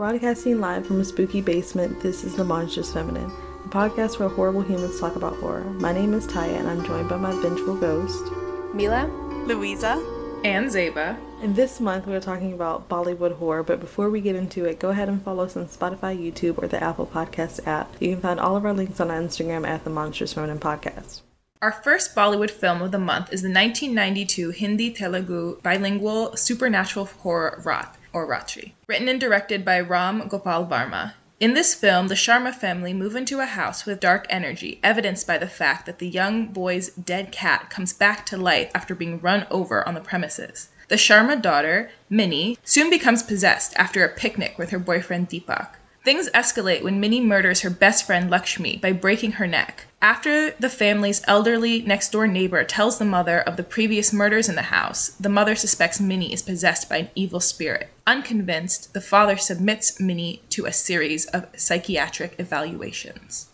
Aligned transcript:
Broadcasting 0.00 0.60
live 0.60 0.86
from 0.86 0.98
a 1.02 1.04
spooky 1.04 1.42
basement, 1.42 2.00
this 2.00 2.24
is 2.24 2.34
The 2.34 2.42
Monstrous 2.42 2.90
Feminine, 2.90 3.30
a 3.66 3.68
podcast 3.68 4.18
where 4.18 4.30
horrible 4.30 4.62
humans 4.62 4.98
talk 4.98 5.14
about 5.14 5.36
horror. 5.36 5.64
My 5.74 5.92
name 5.92 6.14
is 6.14 6.26
Tyia, 6.26 6.58
and 6.58 6.66
I'm 6.70 6.82
joined 6.86 7.10
by 7.10 7.18
my 7.18 7.32
vengeful 7.42 7.76
ghost, 7.76 8.32
Mila, 8.72 9.10
Louisa, 9.44 10.02
and 10.42 10.70
Zeba. 10.70 11.18
And 11.42 11.54
this 11.54 11.80
month 11.80 12.06
we're 12.06 12.18
talking 12.18 12.54
about 12.54 12.88
Bollywood 12.88 13.36
horror, 13.36 13.62
but 13.62 13.78
before 13.78 14.08
we 14.08 14.22
get 14.22 14.36
into 14.36 14.64
it, 14.64 14.78
go 14.78 14.88
ahead 14.88 15.10
and 15.10 15.22
follow 15.22 15.44
us 15.44 15.54
on 15.54 15.66
Spotify, 15.66 16.16
YouTube, 16.16 16.56
or 16.56 16.66
the 16.66 16.82
Apple 16.82 17.04
Podcast 17.04 17.66
app. 17.66 17.94
You 18.00 18.12
can 18.12 18.22
find 18.22 18.40
all 18.40 18.56
of 18.56 18.64
our 18.64 18.72
links 18.72 19.00
on 19.00 19.10
our 19.10 19.20
Instagram 19.20 19.68
at 19.68 19.84
The 19.84 19.90
Monstrous 19.90 20.32
Feminine 20.32 20.60
Podcast. 20.60 21.20
Our 21.60 21.72
first 21.72 22.14
Bollywood 22.14 22.50
film 22.50 22.80
of 22.80 22.90
the 22.90 22.98
month 22.98 23.34
is 23.34 23.42
the 23.42 23.52
1992 23.52 24.48
Hindi 24.48 24.92
Telugu 24.92 25.60
bilingual 25.60 26.34
supernatural 26.38 27.04
horror 27.04 27.60
Raat 27.66 27.96
or 28.12 28.26
Ratri, 28.26 28.72
written 28.86 29.08
and 29.08 29.20
directed 29.20 29.64
by 29.64 29.80
Ram 29.80 30.28
Gopal 30.28 30.66
Varma. 30.66 31.14
In 31.40 31.54
this 31.54 31.74
film, 31.74 32.08
the 32.08 32.14
Sharma 32.14 32.54
family 32.54 32.92
move 32.92 33.16
into 33.16 33.40
a 33.40 33.46
house 33.46 33.86
with 33.86 33.98
dark 33.98 34.26
energy, 34.28 34.78
evidenced 34.82 35.26
by 35.26 35.38
the 35.38 35.48
fact 35.48 35.86
that 35.86 35.98
the 35.98 36.06
young 36.06 36.48
boy's 36.48 36.90
dead 36.90 37.32
cat 37.32 37.70
comes 37.70 37.94
back 37.94 38.26
to 38.26 38.36
life 38.36 38.70
after 38.74 38.94
being 38.94 39.20
run 39.20 39.46
over 39.50 39.86
on 39.88 39.94
the 39.94 40.00
premises. 40.00 40.68
The 40.88 40.96
Sharma 40.96 41.40
daughter, 41.40 41.90
Minnie, 42.10 42.58
soon 42.62 42.90
becomes 42.90 43.22
possessed 43.22 43.74
after 43.76 44.04
a 44.04 44.14
picnic 44.14 44.58
with 44.58 44.68
her 44.68 44.78
boyfriend 44.78 45.30
Deepak. 45.30 45.76
Things 46.04 46.28
escalate 46.34 46.82
when 46.82 47.00
Minnie 47.00 47.20
murders 47.20 47.60
her 47.60 47.70
best 47.70 48.04
friend 48.04 48.28
Lakshmi 48.28 48.76
by 48.76 48.92
breaking 48.92 49.32
her 49.32 49.46
neck. 49.46 49.86
After 50.01 50.51
the 50.51 50.69
family's 50.69 51.23
elderly 51.27 51.81
next 51.81 52.11
door 52.11 52.27
neighbor 52.27 52.63
tells 52.63 52.99
the 52.99 53.05
mother 53.05 53.39
of 53.39 53.57
the 53.57 53.63
previous 53.63 54.13
murders 54.13 54.47
in 54.47 54.55
the 54.55 54.69
house, 54.69 55.09
the 55.19 55.29
mother 55.29 55.55
suspects 55.55 55.99
Minnie 55.99 56.31
is 56.31 56.43
possessed 56.43 56.87
by 56.87 56.97
an 56.97 57.09
evil 57.15 57.39
spirit. 57.39 57.89
Unconvinced, 58.05 58.93
the 58.93 59.01
father 59.01 59.35
submits 59.35 59.99
Minnie 59.99 60.43
to 60.49 60.65
a 60.65 60.71
series 60.71 61.25
of 61.27 61.47
psychiatric 61.57 62.35
evaluations. 62.37 63.47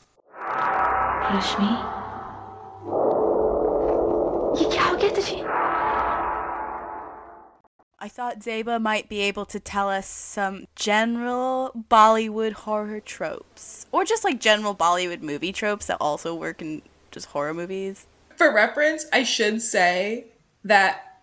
रश्मि 1.32 1.72
ये 4.60 4.70
क्या 4.72 4.84
हो 4.84 4.96
गया 4.96 5.10
तुझे 5.16 5.65
I 7.99 8.09
thought 8.09 8.41
Zeba 8.41 8.81
might 8.81 9.09
be 9.09 9.21
able 9.21 9.47
to 9.47 9.59
tell 9.59 9.89
us 9.89 10.07
some 10.07 10.67
general 10.77 11.73
Bollywood 11.91 12.53
horror 12.53 13.01
tropes. 13.01 13.87
Or 13.91 14.05
just 14.05 14.23
like 14.23 14.39
general 14.39 14.75
Bollywood 14.75 15.23
movie 15.23 15.53
tropes 15.53 15.87
that 15.87 15.97
also 15.99 16.35
work 16.35 16.61
in 16.61 16.83
just 17.11 17.29
horror 17.29 17.55
movies. 17.55 18.07
For 18.37 18.53
reference, 18.53 19.07
I 19.15 19.23
should 19.23 19.63
say 19.63 20.27
that 20.65 21.21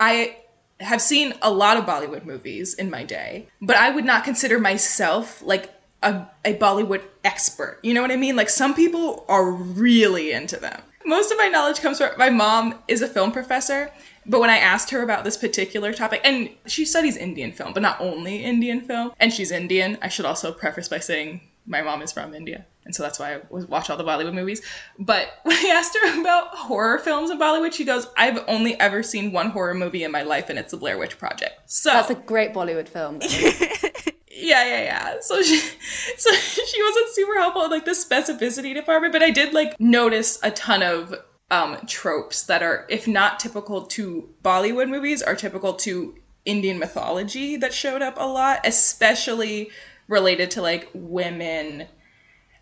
I 0.00 0.38
have 0.80 1.00
seen 1.00 1.34
a 1.40 1.52
lot 1.52 1.76
of 1.76 1.84
Bollywood 1.84 2.24
movies 2.24 2.74
in 2.74 2.90
my 2.90 3.04
day, 3.04 3.46
but 3.60 3.76
I 3.76 3.90
would 3.90 4.04
not 4.04 4.24
consider 4.24 4.58
myself 4.58 5.40
like 5.42 5.72
a, 6.02 6.26
a 6.44 6.54
Bollywood 6.54 7.02
expert. 7.22 7.78
You 7.84 7.94
know 7.94 8.02
what 8.02 8.10
I 8.10 8.16
mean? 8.16 8.34
Like 8.34 8.50
some 8.50 8.74
people 8.74 9.24
are 9.28 9.52
really 9.52 10.32
into 10.32 10.56
them. 10.56 10.82
Most 11.04 11.32
of 11.32 11.38
my 11.38 11.48
knowledge 11.48 11.80
comes 11.80 11.98
from 11.98 12.10
my 12.18 12.30
mom 12.30 12.78
is 12.88 13.02
a 13.02 13.08
film 13.08 13.32
professor 13.32 13.90
but 14.26 14.40
when 14.40 14.50
I 14.50 14.58
asked 14.58 14.90
her 14.90 15.02
about 15.02 15.24
this 15.24 15.36
particular 15.36 15.92
topic, 15.92 16.20
and 16.24 16.50
she 16.66 16.84
studies 16.84 17.16
Indian 17.16 17.52
film, 17.52 17.72
but 17.72 17.82
not 17.82 18.00
only 18.00 18.44
Indian 18.44 18.80
film, 18.80 19.12
and 19.18 19.32
she's 19.32 19.50
Indian, 19.50 19.98
I 20.00 20.08
should 20.08 20.26
also 20.26 20.52
preface 20.52 20.88
by 20.88 21.00
saying 21.00 21.40
my 21.66 21.82
mom 21.82 22.02
is 22.02 22.12
from 22.12 22.34
India, 22.34 22.66
and 22.84 22.94
so 22.94 23.02
that's 23.02 23.18
why 23.18 23.34
I 23.34 23.40
watch 23.50 23.90
all 23.90 23.96
the 23.96 24.04
Bollywood 24.04 24.34
movies. 24.34 24.62
But 24.98 25.28
when 25.42 25.56
I 25.56 25.72
asked 25.74 25.96
her 26.00 26.20
about 26.20 26.48
horror 26.48 26.98
films 26.98 27.30
in 27.30 27.38
Bollywood, 27.38 27.72
she 27.72 27.84
goes, 27.84 28.06
"I've 28.16 28.44
only 28.46 28.78
ever 28.78 29.02
seen 29.02 29.32
one 29.32 29.50
horror 29.50 29.74
movie 29.74 30.04
in 30.04 30.12
my 30.12 30.22
life, 30.22 30.48
and 30.48 30.58
it's 30.58 30.70
The 30.70 30.76
Blair 30.76 30.98
Witch 30.98 31.18
Project." 31.18 31.54
So 31.66 31.90
that's 31.90 32.10
a 32.10 32.14
great 32.14 32.52
Bollywood 32.52 32.88
film. 32.88 33.20
yeah, 34.34 34.64
yeah, 34.64 34.82
yeah. 34.82 35.14
So 35.20 35.42
she, 35.42 35.58
so 36.16 36.32
she 36.32 36.82
wasn't 36.82 37.08
super 37.10 37.38
helpful 37.38 37.64
in 37.64 37.70
like 37.70 37.84
the 37.84 37.92
specificity 37.92 38.74
department, 38.74 39.12
but 39.12 39.22
I 39.22 39.30
did 39.30 39.52
like 39.52 39.78
notice 39.78 40.38
a 40.42 40.50
ton 40.50 40.82
of 40.82 41.14
um, 41.50 41.76
tropes 41.86 42.44
that 42.44 42.62
are, 42.62 42.86
if 42.88 43.06
not 43.06 43.38
typical 43.38 43.82
to 43.82 44.28
Bollywood 44.42 44.88
movies, 44.88 45.22
are 45.22 45.34
typical 45.34 45.74
to 45.74 46.14
Indian 46.44 46.78
mythology 46.78 47.56
that 47.56 47.74
showed 47.74 48.00
up 48.00 48.14
a 48.16 48.26
lot, 48.26 48.60
especially 48.64 49.70
related 50.08 50.50
to 50.52 50.62
like 50.62 50.88
women 50.94 51.86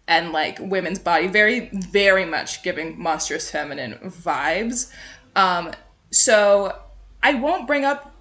and 0.08 0.32
like 0.32 0.58
women's 0.60 0.98
body. 0.98 1.28
Very, 1.28 1.70
very 1.72 2.24
much 2.24 2.64
giving 2.64 3.00
monstrous 3.00 3.48
feminine 3.48 3.94
vibes. 4.04 4.92
Um, 5.36 5.72
so 6.10 6.76
I 7.22 7.34
won't 7.34 7.68
bring 7.68 7.84
up 7.84 8.12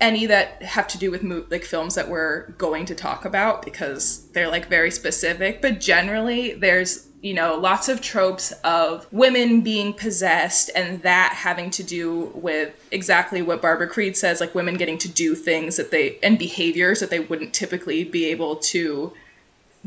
any 0.00 0.26
that 0.26 0.62
have 0.62 0.86
to 0.86 0.98
do 0.98 1.10
with 1.10 1.22
mo- 1.22 1.44
like 1.50 1.64
films 1.64 1.94
that 1.94 2.08
we're 2.08 2.48
going 2.52 2.84
to 2.86 2.94
talk 2.94 3.24
about 3.24 3.62
because 3.62 4.26
they're 4.32 4.48
like 4.48 4.68
very 4.68 4.90
specific 4.90 5.60
but 5.60 5.80
generally 5.80 6.54
there's 6.54 7.08
you 7.20 7.34
know, 7.34 7.56
lots 7.56 7.88
of 7.88 8.00
tropes 8.00 8.52
of 8.62 9.06
women 9.12 9.60
being 9.62 9.92
possessed 9.92 10.70
and 10.76 11.02
that 11.02 11.32
having 11.32 11.70
to 11.70 11.82
do 11.82 12.30
with 12.34 12.72
exactly 12.92 13.42
what 13.42 13.60
Barbara 13.60 13.88
Creed 13.88 14.16
says, 14.16 14.40
like 14.40 14.54
women 14.54 14.76
getting 14.76 14.98
to 14.98 15.08
do 15.08 15.34
things 15.34 15.76
that 15.76 15.90
they 15.90 16.18
and 16.22 16.38
behaviors 16.38 17.00
that 17.00 17.10
they 17.10 17.18
wouldn't 17.20 17.52
typically 17.52 18.04
be 18.04 18.26
able 18.26 18.56
to 18.56 19.12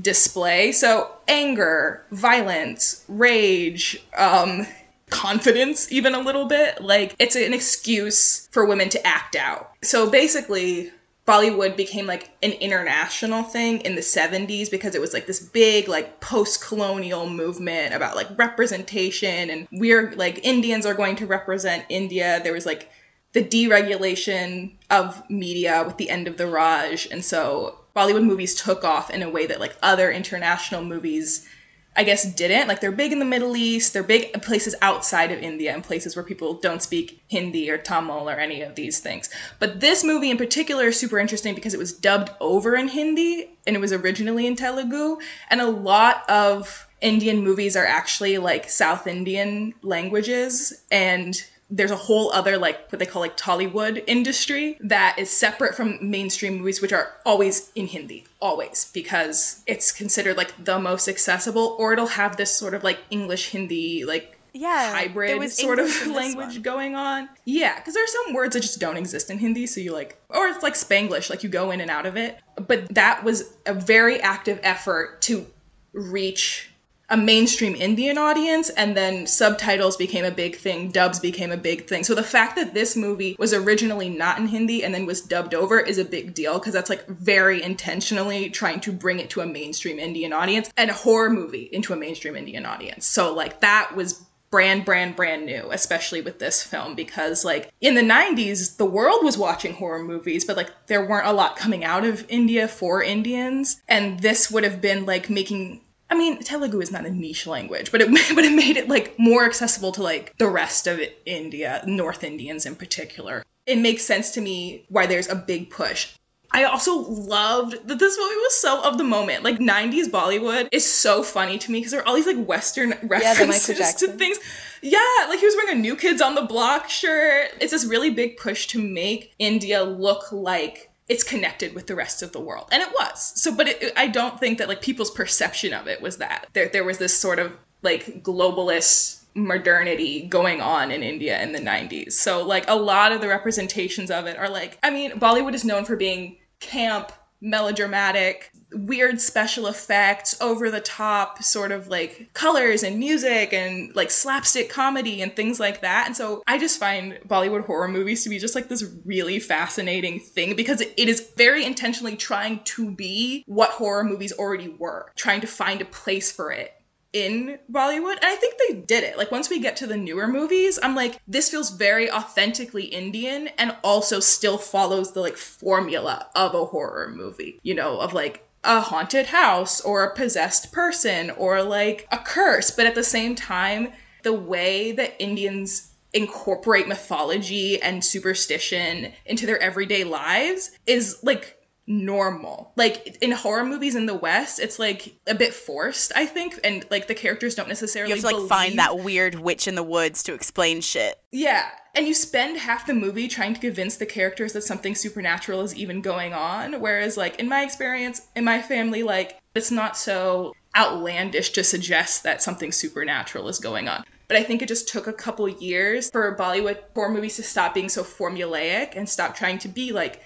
display. 0.02 0.74
So 0.74 1.12
anger, 1.28 2.04
violence, 2.12 3.06
rage, 3.08 4.04
um, 4.18 4.68
confidence, 5.12 5.92
even 5.92 6.16
a 6.16 6.20
little 6.20 6.46
bit. 6.46 6.82
Like 6.82 7.16
it's 7.20 7.36
an 7.36 7.54
excuse 7.54 8.48
for 8.52 8.66
women 8.66 8.90
to 8.90 9.08
act 9.08 9.36
out. 9.36 9.74
So 9.84 10.10
basically, 10.10 10.92
Bollywood 11.28 11.78
became 11.78 12.08
like 12.08 12.32
an 12.42 12.54
international 12.54 13.44
thing 13.44 13.82
in 13.82 13.94
the 13.96 14.02
70s 14.02 14.72
because 14.72 14.96
it 14.96 15.02
was 15.02 15.14
like 15.14 15.28
this 15.28 15.40
big 15.40 15.88
like 15.88 16.20
post-colonial 16.20 17.30
movement 17.30 17.94
about 17.94 18.16
like 18.16 18.28
representation 18.38 19.50
and 19.52 19.68
we're 19.72 20.12
like 20.16 20.44
Indians 20.44 20.86
are 20.86 20.96
going 20.96 21.16
to 21.18 21.28
represent 21.28 21.86
India. 21.90 22.42
There 22.44 22.54
was 22.54 22.66
like 22.66 22.90
the 23.34 23.44
deregulation 23.44 24.74
of 24.90 25.30
media 25.30 25.84
with 25.86 25.98
the 25.98 26.10
end 26.10 26.28
of 26.28 26.38
the 26.38 26.48
Raj 26.48 27.08
and 27.12 27.24
so 27.24 27.78
Bollywood 27.96 28.26
movies 28.26 28.56
took 28.56 28.84
off 28.84 29.10
in 29.12 29.22
a 29.22 29.30
way 29.30 29.46
that 29.46 29.60
like 29.60 29.76
other 29.84 30.10
international 30.12 30.84
movies 30.84 31.48
I 31.96 32.04
guess 32.06 32.24
didn't. 32.34 32.68
Like 32.68 32.80
they're 32.80 32.92
big 32.92 33.12
in 33.12 33.20
the 33.20 33.26
Middle 33.26 33.58
East, 33.58 33.92
they're 33.92 34.04
big 34.04 34.32
places 34.42 34.76
outside 34.82 35.32
of 35.32 35.40
India 35.40 35.74
and 35.74 35.84
places 35.84 36.16
where 36.16 36.24
people 36.24 36.54
don't 36.54 36.82
speak 36.82 37.22
Hindi 37.28 37.70
or 37.70 37.78
Tamil 37.78 38.30
or 38.30 38.40
any 38.40 38.62
of 38.62 38.76
these 38.76 39.00
things. 39.00 39.30
But 39.60 39.82
this 39.82 40.04
movie 40.04 40.32
in 40.32 40.38
particular 40.38 40.88
is 40.88 41.00
super 41.00 41.20
interesting 41.20 41.54
because 41.54 41.74
it 41.74 41.80
was 41.80 41.92
dubbed 41.92 42.32
over 42.40 42.76
in 42.76 42.88
Hindi 42.88 43.50
and 43.68 43.76
it 43.76 43.80
was 43.80 43.92
originally 43.92 44.48
in 44.48 44.56
Telugu. 44.56 45.18
And 45.50 45.60
a 45.60 45.70
lot 45.70 46.30
of 46.30 46.88
Indian 47.02 47.44
movies 47.44 47.76
are 47.76 47.86
actually 47.86 48.38
like 48.38 48.70
South 48.70 49.06
Indian 49.06 49.74
languages 49.82 50.84
and 50.92 51.44
there's 51.72 51.92
a 51.92 51.96
whole 51.96 52.32
other 52.34 52.58
like 52.58 52.92
what 52.92 53.00
they 53.00 53.06
call 53.06 53.22
like 53.22 53.38
Tollywood 53.38 54.04
industry 54.06 54.78
that 54.82 55.18
is 55.18 55.30
separate 55.30 55.74
from 55.74 55.98
mainstream 56.02 56.58
movies, 56.58 56.82
which 56.82 56.92
are 56.92 57.14
always 57.26 57.72
in 57.76 57.88
Hindi, 57.88 58.26
always 58.42 58.92
because 58.94 59.64
it's 59.66 59.92
considered 59.92 60.36
like 60.36 60.54
the 60.64 60.78
most 60.78 61.08
accessible, 61.08 61.76
or 61.80 61.94
it'll 61.94 62.08
have 62.08 62.36
this 62.36 62.54
sort 62.54 62.74
of 62.74 62.84
like 62.84 63.00
English 63.10 63.52
Hindi 63.52 64.04
like 64.04 64.38
yeah, 64.54 64.92
hybrid 64.92 65.50
sort 65.52 65.80
English 65.80 66.02
of 66.02 66.08
language 66.10 66.62
going 66.62 66.96
on. 66.96 67.30
Yeah, 67.46 67.78
because 67.78 67.94
there 67.94 68.04
are 68.04 68.08
some 68.08 68.34
words 68.34 68.54
that 68.54 68.62
just 68.62 68.80
don't 68.80 68.98
exist 68.98 69.30
in 69.30 69.40
Hindi, 69.40 69.66
so 69.66 69.80
you 69.80 69.94
like, 69.94 70.22
or 70.30 70.48
it's 70.48 70.64
like 70.64 70.74
Spanglish, 70.74 71.30
like 71.30 71.42
you 71.42 71.50
go 71.50 71.72
in 71.72 71.80
and 71.80 71.90
out 71.90 72.06
of 72.06 72.18
it. 72.18 72.38
But 72.56 72.94
that 72.94 73.24
was 73.24 73.54
a 73.66 73.74
very 73.74 74.20
active 74.20 74.60
effort 74.62 75.22
to 75.24 75.46
reach 75.94 76.71
a 77.12 77.18
mainstream 77.18 77.76
Indian 77.76 78.18
audience, 78.18 78.70
and 78.70 78.96
then 78.96 79.28
subtitles 79.28 79.98
became 79.98 80.24
a 80.24 80.32
big 80.32 80.56
thing, 80.56 80.90
dubs 80.90 81.20
became 81.20 81.52
a 81.52 81.58
big 81.58 81.86
thing. 81.86 82.06
So 82.06 82.16
the 82.16 82.24
fact 82.24 82.56
that 82.56 82.74
this 82.74 82.96
movie 82.96 83.36
was 83.38 83.54
originally 83.54 84.10
not 84.10 84.40
in 84.40 84.48
Hindi 84.48 84.84
and 84.84 84.96
then 84.96 85.06
was 85.06 85.22
dubbed 85.22 85.54
over 85.54 85.80
is 85.80 85.98
a 85.98 86.06
big 86.06 86.34
deal 86.34 86.58
because 86.58 86.74
that's 86.74 86.90
like 86.90 87.06
very 87.08 87.62
intentionally 87.62 88.50
trying 88.50 88.80
to 88.80 88.94
bring 88.94 89.20
it 89.20 89.30
to 89.32 89.42
a 89.42 89.46
mainstream 89.46 90.00
Indian 90.00 90.32
audience 90.32 90.72
and 90.78 90.90
a 90.90 90.94
horror 90.94 91.30
movie 91.30 91.70
into 91.74 91.92
a 91.92 91.98
mainstream 91.98 92.38
Indian 92.38 92.66
audience. 92.66 93.06
So 93.06 93.34
like 93.34 93.60
that 93.60 93.94
was 93.96 94.26
brand 94.50 94.84
brand 94.84 95.16
brand 95.16 95.46
new 95.46 95.72
especially 95.72 96.20
with 96.22 96.38
this 96.38 96.62
film 96.62 96.94
because 96.94 97.46
like 97.46 97.72
in 97.80 97.96
the 97.96 98.02
90s 98.02 98.76
the 98.76 98.86
world 98.86 99.24
was 99.24 99.38
watching 99.38 99.74
horror 99.74 100.04
movies 100.04 100.44
but 100.44 100.58
like 100.58 100.70
there 100.88 101.06
weren't 101.06 101.26
a 101.26 101.32
lot 101.32 101.56
coming 101.56 101.86
out 101.86 102.06
of 102.06 102.26
india 102.28 102.68
for 102.68 103.02
indians 103.02 103.82
and 103.88 104.20
this 104.20 104.52
would 104.52 104.66
have 104.66 104.82
been 104.82 105.06
like 105.06 105.30
making 105.30 105.80
I 106.12 106.16
mean, 106.16 106.40
Telugu 106.44 106.82
is 106.82 106.92
not 106.92 107.06
a 107.06 107.10
niche 107.10 107.48
language, 107.48 107.92
but 107.92 108.02
it 108.02 108.10
but 108.36 108.44
it 108.44 108.54
made 108.54 108.78
it 108.78 108.90
like 108.90 109.18
more 109.18 109.46
accessible 109.46 109.94
to 109.94 110.04
like 110.04 110.38
the 110.38 110.50
rest 110.50 110.86
of 110.86 111.00
India, 111.26 111.82
North 111.88 112.24
Indians 112.24 112.66
in 112.66 112.76
particular. 112.76 113.44
It 113.66 113.78
makes 113.78 114.04
sense 114.04 114.32
to 114.32 114.42
me 114.42 114.86
why 114.90 115.06
there's 115.06 115.30
a 115.30 115.36
big 115.36 115.70
push. 115.70 116.10
I 116.54 116.66
also 116.66 116.98
loved 116.98 117.88
that 117.88 118.00
this 118.00 118.18
movie 118.18 118.36
was 118.36 118.56
so 118.60 118.84
of 118.84 118.98
the 118.98 119.06
moment. 119.06 119.44
Like 119.44 119.60
90s 119.60 120.08
Bollywood 120.08 120.68
is 120.74 120.92
so 120.92 121.24
funny 121.24 121.58
to 121.58 121.72
me 121.72 121.80
because 121.80 121.92
there 121.92 122.02
are 122.02 122.08
all 122.08 122.16
these 122.16 122.28
like 122.28 122.46
Western 122.46 122.94
references 123.04 123.80
yeah, 123.80 123.92
to 123.92 124.08
things. 124.10 124.38
Yeah, 124.82 125.00
like 125.30 125.40
he 125.40 125.46
was 125.46 125.56
wearing 125.56 125.78
a 125.78 125.82
New 125.82 125.96
Kids 125.96 126.22
on 126.22 126.36
the 126.36 126.42
Block 126.42 126.90
shirt. 126.90 127.52
It's 127.62 127.72
this 127.72 127.86
really 127.86 128.10
big 128.10 128.36
push 128.36 128.68
to 128.68 128.82
make 128.82 129.34
India 129.40 129.82
look 129.82 130.30
like 130.34 130.91
it's 131.12 131.24
connected 131.26 131.76
with 131.76 131.88
the 131.88 131.96
rest 131.96 132.24
of 132.24 132.32
the 132.32 132.40
world. 132.40 132.70
And 132.72 132.82
it 132.82 132.88
was. 132.94 133.34
So, 133.36 133.54
but 133.54 133.68
it, 133.68 133.92
I 133.98 134.08
don't 134.08 134.40
think 134.40 134.60
that 134.60 134.70
like 134.70 134.82
people's 134.82 135.12
perception 135.12 135.74
of 135.74 135.86
it 135.86 136.02
was 136.02 136.18
that 136.18 136.48
there, 136.54 136.70
there 136.70 136.86
was 136.86 137.00
this 137.00 137.14
sort 137.14 137.38
of 137.38 137.52
like 137.82 138.24
globalist 138.24 139.22
modernity 139.36 140.22
going 140.28 140.62
on 140.62 140.90
in 140.90 141.04
India 141.04 141.42
in 141.44 141.52
the 141.52 141.60
90s. 141.60 142.14
So, 142.14 142.46
like, 142.46 142.64
a 142.70 142.76
lot 142.76 143.12
of 143.12 143.20
the 143.20 143.28
representations 143.28 144.10
of 144.10 144.26
it 144.26 144.38
are 144.38 144.50
like, 144.50 144.78
I 144.84 144.90
mean, 144.90 145.12
Bollywood 145.12 145.54
is 145.54 145.66
known 145.66 145.84
for 145.84 145.98
being 145.98 146.38
camp, 146.62 147.12
melodramatic, 147.42 148.50
weird 148.74 149.22
special 149.22 149.68
effects, 149.68 150.40
over 150.42 150.70
the 150.70 150.82
top 150.82 151.44
sort 151.44 151.72
of 151.72 151.88
like 151.88 152.30
colors 152.34 152.84
and 152.84 153.00
music 153.00 153.54
and 153.54 153.96
like 153.96 154.12
slapstick 154.12 154.70
comedy 154.70 155.22
and 155.22 155.36
things 155.36 155.60
like 155.60 155.82
that. 155.82 156.08
And 156.08 156.16
so 156.16 156.44
I 156.48 156.58
just 156.58 156.80
find 156.80 157.20
Bollywood 157.28 157.66
horror 157.66 157.88
movies 157.88 158.24
to 158.24 158.30
be 158.30 158.40
just 158.40 158.56
like 158.56 158.68
this 158.68 158.86
really 159.06 159.40
fascinating 159.40 160.20
thing 160.20 160.56
because 160.56 160.82
it 160.82 160.98
is 160.98 161.32
very 161.38 161.66
intentionally 161.66 162.16
trying 162.16 162.64
to 162.64 162.92
be 162.92 163.44
what 163.48 163.72
horror 163.72 164.04
movies 164.04 164.34
already 164.34 164.70
were, 164.70 165.12
trying 165.16 165.42
to 165.42 165.48
find 165.48 165.82
a 165.82 165.86
place 165.86 166.32
for 166.32 166.52
it 166.52 166.74
in 167.14 167.60
Bollywood. 167.72 168.16
And 168.16 168.26
I 168.26 168.36
think 168.36 168.56
they 168.58 168.76
did 168.76 169.04
it. 169.04 169.18
Like 169.18 169.32
once 169.32 169.50
we 169.50 169.60
get 169.60 169.76
to 169.78 169.88
the 169.88 169.98
newer 169.98 170.28
movies, 170.28 170.80
I'm 170.82 170.96
like, 170.96 171.20
this 171.28 171.50
feels 171.50 171.72
very 171.72 172.10
authentically 172.12 172.86
Indian 172.86 173.50
and 173.58 173.76
also 173.84 174.20
still 174.20 174.58
follows 174.58 175.12
the 175.12 175.22
like 175.22 175.38
formula 175.38 176.28
of 176.36 176.56
a 176.56 176.66
horror 176.66 177.12
movie, 177.14 177.60
you 177.64 177.74
know, 177.74 178.00
of 178.00 178.14
like 178.14 178.48
a 178.64 178.80
haunted 178.80 179.28
house 179.28 179.82
or 179.82 180.04
a 180.04 180.16
possessed 180.16 180.72
person 180.72 181.32
or 181.32 181.64
like 181.64 182.08
a 182.12 182.18
curse. 182.18 182.72
But 182.72 182.86
at 182.86 182.96
the 182.96 183.04
same 183.04 183.36
time, 183.36 183.90
the 184.24 184.34
way 184.34 184.92
that 184.92 185.16
Indians 185.20 185.92
incorporate 186.14 186.88
mythology 186.88 187.82
and 187.82 188.04
superstition 188.04 189.14
into 189.26 189.46
their 189.46 189.60
everyday 189.60 190.04
lives 190.04 190.72
is 190.86 191.20
like 191.24 191.58
normal. 191.92 192.72
Like 192.76 193.18
in 193.22 193.32
horror 193.32 193.66
movies 193.66 193.96
in 193.96 194.06
the 194.06 194.16
West, 194.16 194.60
it's 194.60 194.80
like 194.80 195.14
a 195.28 195.36
bit 195.36 195.54
forced, 195.54 196.12
I 196.16 196.26
think, 196.26 196.60
and 196.64 196.86
like 196.90 197.08
the 197.08 197.14
characters 197.14 197.54
don't 197.54 197.68
necessarily 197.68 198.10
You 198.10 198.16
have 198.16 198.22
to 198.22 198.28
like 198.28 198.36
believe- 198.36 198.50
find 198.50 198.80
that 198.80 199.00
weird 199.00 199.36
witch 199.36 199.68
in 199.68 199.76
the 199.76 199.84
woods 199.84 200.24
to 200.24 200.34
explain 200.34 200.82
shit. 200.82 201.20
Yeah. 201.32 201.70
And 201.94 202.08
you 202.08 202.14
spend 202.14 202.58
half 202.58 202.88
the 202.88 202.94
movie 202.94 203.28
trying 203.28 203.54
to 203.54 203.60
convince 203.60 203.98
the 203.98 204.06
characters 204.06 204.54
that 204.54 204.64
something 204.64 204.96
supernatural 204.96 205.62
is 205.62 205.76
even 205.76 206.02
going 206.02 206.34
on. 206.34 206.80
Whereas, 206.80 207.18
like, 207.18 207.38
in 207.38 207.50
my 207.50 207.64
experience, 207.64 208.22
in 208.34 208.46
my 208.46 208.62
family, 208.62 209.04
like, 209.04 209.38
it's 209.56 209.72
not 209.72 209.98
so 209.98 210.54
outlandish 210.78 211.50
to 211.50 211.66
suggest 211.66 212.24
that 212.24 212.42
something 212.42 212.72
supernatural 212.72 213.50
is 213.50 213.60
going 213.60 213.90
on. 213.90 214.06
But 214.30 214.38
I 214.38 214.44
think 214.44 214.62
it 214.62 214.70
just 214.70 214.88
took 214.88 215.08
a 215.08 215.12
couple 215.14 215.50
years 215.50 216.10
for 216.10 216.34
Bollywood 216.38 216.78
horror 216.96 217.10
movies 217.12 217.36
to 217.36 217.44
stop 217.44 217.74
being 217.74 217.90
so 217.90 218.04
formulaic 218.04 218.96
and 218.96 219.10
stop 219.10 219.36
trying 219.36 219.58
to 219.60 219.68
be 219.68 219.92
like 219.92 220.22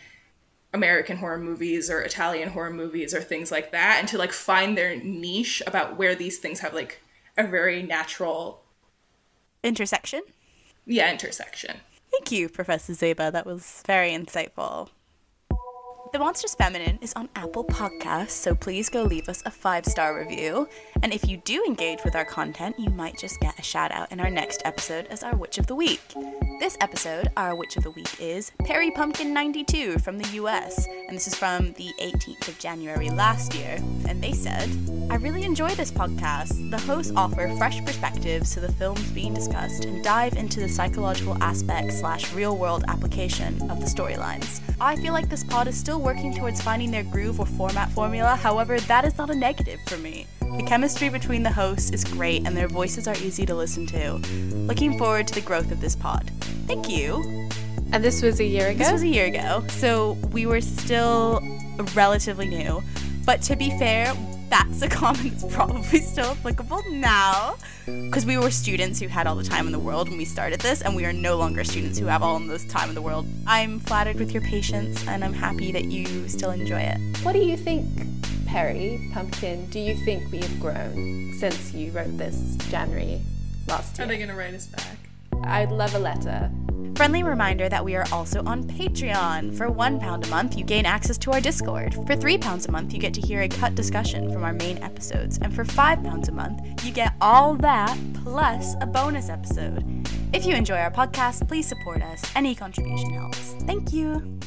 American 0.75 1.17
horror 1.17 1.39
movies 1.39 1.89
or 1.89 2.01
Italian 2.01 2.49
horror 2.49 2.69
movies 2.69 3.13
or 3.15 3.21
things 3.21 3.51
like 3.51 3.71
that 3.71 3.97
and 3.99 4.07
to 4.09 4.17
like 4.19 4.31
find 4.31 4.77
their 4.77 4.95
niche 4.97 5.63
about 5.65 5.97
where 5.97 6.13
these 6.13 6.37
things 6.37 6.59
have 6.59 6.73
like 6.73 7.01
a 7.37 7.47
very 7.47 7.81
natural 7.81 8.61
Intersection. 9.63 10.21
yeah 10.85 11.11
intersection. 11.11 11.77
Thank 12.11 12.31
you, 12.31 12.47
Professor 12.49 12.93
Zeba. 12.93 13.31
That 13.31 13.45
was 13.47 13.81
very 13.87 14.11
insightful. 14.11 14.89
The 16.15 16.19
Monstrous 16.19 16.55
Feminine 16.55 16.97
is 17.01 17.11
on 17.17 17.27
Apple 17.35 17.65
Podcasts, 17.65 18.29
so 18.29 18.55
please 18.55 18.87
go 18.87 19.03
leave 19.03 19.27
us 19.27 19.43
a 19.45 19.51
five 19.51 19.85
star 19.85 20.17
review. 20.17 20.69
And 21.03 21.13
if 21.13 21.27
you 21.27 21.35
do 21.35 21.61
engage 21.65 22.05
with 22.05 22.15
our 22.15 22.23
content, 22.23 22.79
you 22.79 22.89
might 22.89 23.17
just 23.17 23.37
get 23.41 23.59
a 23.59 23.61
shout 23.61 23.91
out 23.91 24.13
in 24.13 24.21
our 24.21 24.29
next 24.29 24.61
episode 24.63 25.07
as 25.07 25.23
our 25.23 25.35
Witch 25.35 25.57
of 25.57 25.67
the 25.67 25.75
Week. 25.75 25.99
This 26.61 26.77
episode, 26.79 27.27
our 27.35 27.53
Witch 27.53 27.75
of 27.75 27.83
the 27.83 27.91
Week 27.91 28.07
is 28.21 28.53
Perry 28.63 28.91
Pumpkin 28.91 29.33
92 29.33 29.99
from 29.99 30.17
the 30.17 30.29
US, 30.35 30.87
and 30.87 31.17
this 31.17 31.27
is 31.27 31.35
from 31.35 31.73
the 31.73 31.89
18th 32.01 32.47
of 32.47 32.59
January 32.59 33.09
last 33.09 33.53
year. 33.53 33.77
And 34.07 34.23
they 34.23 34.31
said, 34.31 34.69
I 35.09 35.15
really 35.17 35.43
enjoy 35.43 35.71
this 35.71 35.91
podcast. 35.91 36.71
The 36.71 36.79
hosts 36.79 37.11
offer 37.17 37.53
fresh 37.57 37.83
perspectives 37.83 38.53
to 38.53 38.61
the 38.61 38.71
films 38.71 39.11
being 39.11 39.33
discussed 39.33 39.83
and 39.83 40.01
dive 40.01 40.35
into 40.35 40.61
the 40.61 40.69
psychological 40.69 41.35
aspect 41.43 41.91
slash 41.91 42.31
real 42.31 42.55
world 42.55 42.85
application 42.87 43.69
of 43.69 43.81
the 43.81 43.85
storylines. 43.85 44.61
I 44.79 44.97
feel 44.97 45.13
like 45.13 45.29
this 45.29 45.43
pod 45.43 45.67
is 45.67 45.77
still 45.77 46.01
working 46.01 46.33
towards 46.33 46.61
finding 46.61 46.91
their 46.91 47.03
groove 47.03 47.39
or 47.39 47.45
format 47.45 47.89
formula, 47.91 48.35
however, 48.35 48.79
that 48.81 49.05
is 49.05 49.17
not 49.17 49.29
a 49.29 49.35
negative 49.35 49.79
for 49.87 49.97
me. 49.97 50.27
The 50.41 50.63
chemistry 50.67 51.09
between 51.09 51.43
the 51.43 51.51
hosts 51.51 51.91
is 51.91 52.03
great 52.03 52.45
and 52.45 52.55
their 52.55 52.67
voices 52.67 53.07
are 53.07 53.15
easy 53.17 53.45
to 53.45 53.55
listen 53.55 53.85
to. 53.87 54.15
Looking 54.67 54.97
forward 54.97 55.27
to 55.27 55.33
the 55.33 55.41
growth 55.41 55.71
of 55.71 55.79
this 55.79 55.95
pod. 55.95 56.29
Thank 56.67 56.89
you. 56.89 57.49
And 57.93 58.03
this 58.03 58.21
was 58.21 58.39
a 58.41 58.45
year 58.45 58.67
ago? 58.67 58.79
This 58.79 58.91
was 58.91 59.03
a 59.03 59.07
year 59.07 59.25
ago, 59.27 59.63
so 59.69 60.13
we 60.31 60.45
were 60.45 60.61
still 60.61 61.41
relatively 61.93 62.47
new. 62.47 62.83
But 63.25 63.41
to 63.43 63.55
be 63.55 63.69
fair, 63.79 64.13
that's 64.55 64.81
a 64.81 64.87
comment 64.87 65.37
that's 65.37 65.53
probably 65.53 65.99
still 65.99 66.31
applicable 66.31 66.81
now. 66.91 67.57
Because 67.85 68.25
we 68.25 68.37
were 68.37 68.49
students 68.49 68.99
who 69.01 69.07
had 69.07 69.27
all 69.27 69.35
the 69.35 69.43
time 69.43 69.65
in 69.65 69.73
the 69.73 69.79
world 69.79 70.07
when 70.07 70.17
we 70.17 70.23
started 70.23 70.61
this, 70.61 70.81
and 70.81 70.95
we 70.95 71.05
are 71.05 71.11
no 71.11 71.35
longer 71.35 71.65
students 71.65 71.99
who 71.99 72.05
have 72.05 72.23
all 72.23 72.39
this 72.39 72.65
time 72.65 72.87
in 72.87 72.95
the 72.95 73.01
world. 73.01 73.25
I'm 73.45 73.79
flattered 73.79 74.15
with 74.15 74.31
your 74.31 74.41
patience, 74.43 75.05
and 75.07 75.25
I'm 75.25 75.33
happy 75.33 75.73
that 75.73 75.85
you 75.85 76.29
still 76.29 76.51
enjoy 76.51 76.79
it. 76.79 76.97
What 77.23 77.33
do 77.33 77.39
you 77.39 77.57
think, 77.57 77.85
Perry 78.45 79.09
Pumpkin? 79.13 79.65
Do 79.67 79.79
you 79.79 79.95
think 80.05 80.31
we 80.31 80.37
have 80.39 80.59
grown 80.59 81.33
since 81.37 81.73
you 81.73 81.91
wrote 81.91 82.17
this 82.17 82.55
January 82.69 83.21
last 83.67 83.97
year? 83.97 84.07
Are 84.07 84.11
year? 84.11 84.19
they 84.19 84.25
gonna 84.25 84.39
write 84.39 84.53
us 84.53 84.67
back? 84.67 84.97
I'd 85.43 85.71
love 85.71 85.93
a 85.95 85.99
letter. 85.99 86.49
Friendly 86.95 87.23
reminder 87.23 87.67
that 87.67 87.83
we 87.83 87.97
are 87.97 88.05
also 88.13 88.41
on 88.45 88.63
Patreon. 88.63 89.57
For 89.57 89.67
£1 89.67 90.25
a 90.25 90.29
month, 90.29 90.57
you 90.57 90.63
gain 90.63 90.85
access 90.85 91.17
to 91.17 91.31
our 91.33 91.41
Discord. 91.41 91.93
For 91.93 92.15
£3 92.15 92.69
a 92.69 92.71
month, 92.71 92.93
you 92.93 92.99
get 92.99 93.13
to 93.15 93.21
hear 93.21 93.41
a 93.41 93.49
cut 93.49 93.75
discussion 93.75 94.31
from 94.31 94.45
our 94.45 94.53
main 94.53 94.81
episodes. 94.81 95.37
And 95.39 95.53
for 95.53 95.65
£5 95.65 96.27
a 96.29 96.31
month, 96.31 96.85
you 96.85 96.93
get 96.93 97.13
all 97.19 97.55
that 97.55 97.97
plus 98.23 98.75
a 98.79 98.85
bonus 98.85 99.27
episode. 99.27 99.83
If 100.31 100.45
you 100.45 100.55
enjoy 100.55 100.77
our 100.77 100.89
podcast, 100.89 101.45
please 101.49 101.67
support 101.67 102.01
us. 102.01 102.23
Any 102.33 102.55
contribution 102.55 103.09
helps. 103.09 103.55
Thank 103.65 103.91
you. 103.91 104.39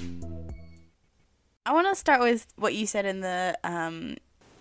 I 1.67 1.75
want 1.75 1.87
to 1.87 1.95
start 1.95 2.23
with 2.23 2.47
what 2.57 2.75
you 2.75 2.87
said 2.87 3.05
in 3.05 3.21
the 3.21 3.59
um, 3.63 4.17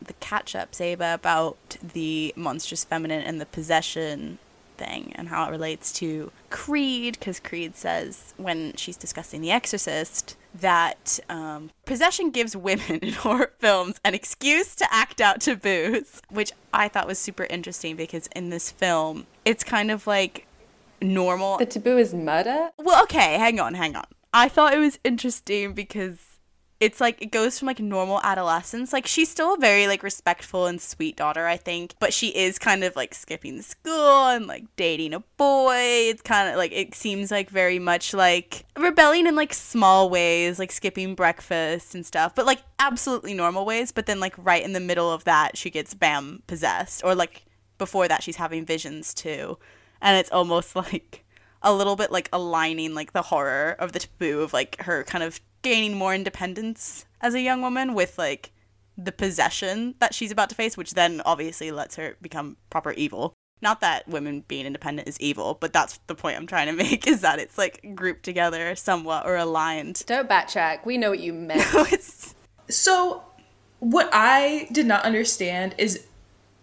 the 0.06 0.13
catch 0.16 0.57
up, 0.57 0.74
Zeba, 0.74 1.13
about 1.13 1.78
the 1.81 2.34
monstrous 2.36 2.84
feminine 2.84 3.22
and 3.22 3.39
the 3.39 3.45
possession 3.45 4.39
thing 4.77 5.12
and 5.15 5.29
how 5.29 5.47
it 5.47 5.51
relates 5.51 5.91
to 5.94 6.31
Creed, 6.50 7.18
because 7.19 7.39
Creed 7.39 7.75
says 7.75 8.33
when 8.38 8.75
she's 8.75 8.97
discussing 8.97 9.41
The 9.41 9.51
Exorcist 9.51 10.35
that 10.56 11.19
um, 11.29 11.69
possession 11.85 12.31
gives 12.31 12.56
women 12.56 12.95
in 13.01 13.13
horror 13.13 13.51
films 13.59 14.00
an 14.03 14.13
excuse 14.13 14.75
to 14.75 14.88
act 14.94 15.21
out 15.21 15.41
taboos, 15.41 16.22
which 16.29 16.51
I 16.74 16.88
thought 16.88 17.07
was 17.07 17.19
super 17.19 17.46
interesting 17.46 17.96
because 17.96 18.27
in 18.36 18.50
this 18.50 18.72
film, 18.72 19.27
it's 19.46 19.63
kind 19.63 19.91
of 19.91 20.07
like 20.07 20.48
normal. 21.01 21.57
The 21.57 21.65
taboo 21.65 21.98
is 21.98 22.13
murder? 22.13 22.69
Well, 22.77 23.03
okay, 23.03 23.38
hang 23.38 23.60
on, 23.60 23.74
hang 23.74 23.96
on. 23.96 24.05
I 24.34 24.50
thought 24.50 24.74
it 24.74 24.79
was 24.79 25.00
interesting 25.03 25.74
because 25.74 26.17
it's 26.79 27.01
like 27.01 27.22
it 27.22 27.31
goes 27.31 27.57
from 27.57 27.65
like 27.65 27.79
normal 27.79 28.22
adolescence. 28.24 28.93
Like 28.93 29.07
she's 29.07 29.29
still 29.29 29.55
a 29.55 29.57
very 29.57 29.88
like 29.88 30.03
respectful 30.03 30.67
and 30.67 30.79
sweet 30.79 31.15
daughter, 31.15 31.48
I 31.48 31.57
think, 31.57 31.96
but 32.00 32.13
she 32.13 32.29
is 32.29 32.60
kind 32.60 32.84
of 32.84 32.96
like 32.96 33.15
skipping 33.15 33.62
school 33.62 34.27
and 34.27 34.46
like 34.46 34.63
dating 34.75 35.13
a 35.13 35.22
boy. 35.38 35.75
It's 35.75 36.22
kind 36.22 36.50
of 36.50 36.55
like 36.55 36.72
it 36.72 36.93
seems 36.93 37.31
like 37.31 37.50
very 37.50 37.79
much 37.79 38.13
like 38.13 38.65
rebelling 38.77 39.25
in 39.25 39.36
like 39.36 39.53
small 39.53 40.10
ways, 40.10 40.60
like 40.60 40.72
skipping 40.72 41.15
breakfast 41.15 41.96
and 41.96 42.05
stuff, 42.05 42.36
but 42.36 42.46
like 42.46 42.62
absolutely 42.79 43.34
normal 43.34 43.65
ways. 43.65 43.91
But 43.91 44.05
then 44.05 44.19
like 44.19 44.36
right 44.38 44.63
in 44.63 44.74
the 44.74 44.79
middle 44.79 45.12
of 45.12 45.24
that, 45.24 45.57
she 45.57 45.72
gets 45.72 45.96
bam 45.96 46.43
possessed, 46.46 47.03
or 47.03 47.15
like 47.15 47.46
before 47.79 48.07
that, 48.07 48.22
she's 48.22 48.36
having 48.36 48.65
visions 48.65 49.15
too, 49.15 49.57
and 50.00 50.17
it's 50.17 50.31
almost 50.31 50.75
like 50.75 51.24
a 51.63 51.74
little 51.74 51.96
bit 51.96 52.12
like 52.12 52.29
aligning 52.31 52.93
like 52.93 53.13
the 53.13 53.24
horror 53.24 53.75
of 53.79 53.91
the 53.91 54.00
taboo 54.00 54.41
of 54.41 54.53
like 54.53 54.79
her 54.81 55.03
kind 55.03 55.24
of 55.24 55.41
gaining 55.62 55.98
more 55.98 56.14
independence 56.14 57.06
as 57.22 57.34
a 57.34 57.42
young 57.42 57.62
woman 57.62 57.94
with 57.94 58.18
like 58.18 58.52
the 58.98 59.12
possession 59.12 59.96
that 60.00 60.14
she's 60.14 60.32
about 60.32 60.50
to 60.50 60.56
face 60.56 60.76
which 60.76 60.94
then 60.94 61.22
obviously 61.26 61.72
lets 61.72 61.96
her 61.96 62.16
become 62.22 62.58
proper 62.70 62.92
evil 62.94 63.34
not 63.62 63.82
that 63.82 64.08
women 64.08 64.44
being 64.48 64.66
independent 64.66 65.08
is 65.08 65.20
evil 65.20 65.58
but 65.60 65.74
that's 65.74 66.00
the 66.08 66.16
point 66.16 66.36
i'm 66.38 66.48
trying 66.48 66.68
to 66.68 66.74
make 66.84 67.08
is 67.08 67.22
that 67.22 67.40
it's 67.40 67.58
like 67.58 67.94
grouped 67.96 68.24
together 68.24 68.76
somewhat 68.76 69.26
or 69.26 69.36
aligned 69.36 70.04
Don't 70.08 70.30
backtrack. 70.30 70.86
We 70.86 70.98
know 70.98 71.10
what 71.12 71.20
you 71.20 71.34
meant. 71.34 71.64
it's 71.92 72.36
So, 72.70 73.24
what 73.80 74.10
I 74.12 74.68
did 74.72 74.86
not 74.86 75.04
understand 75.04 75.76
is 75.78 76.06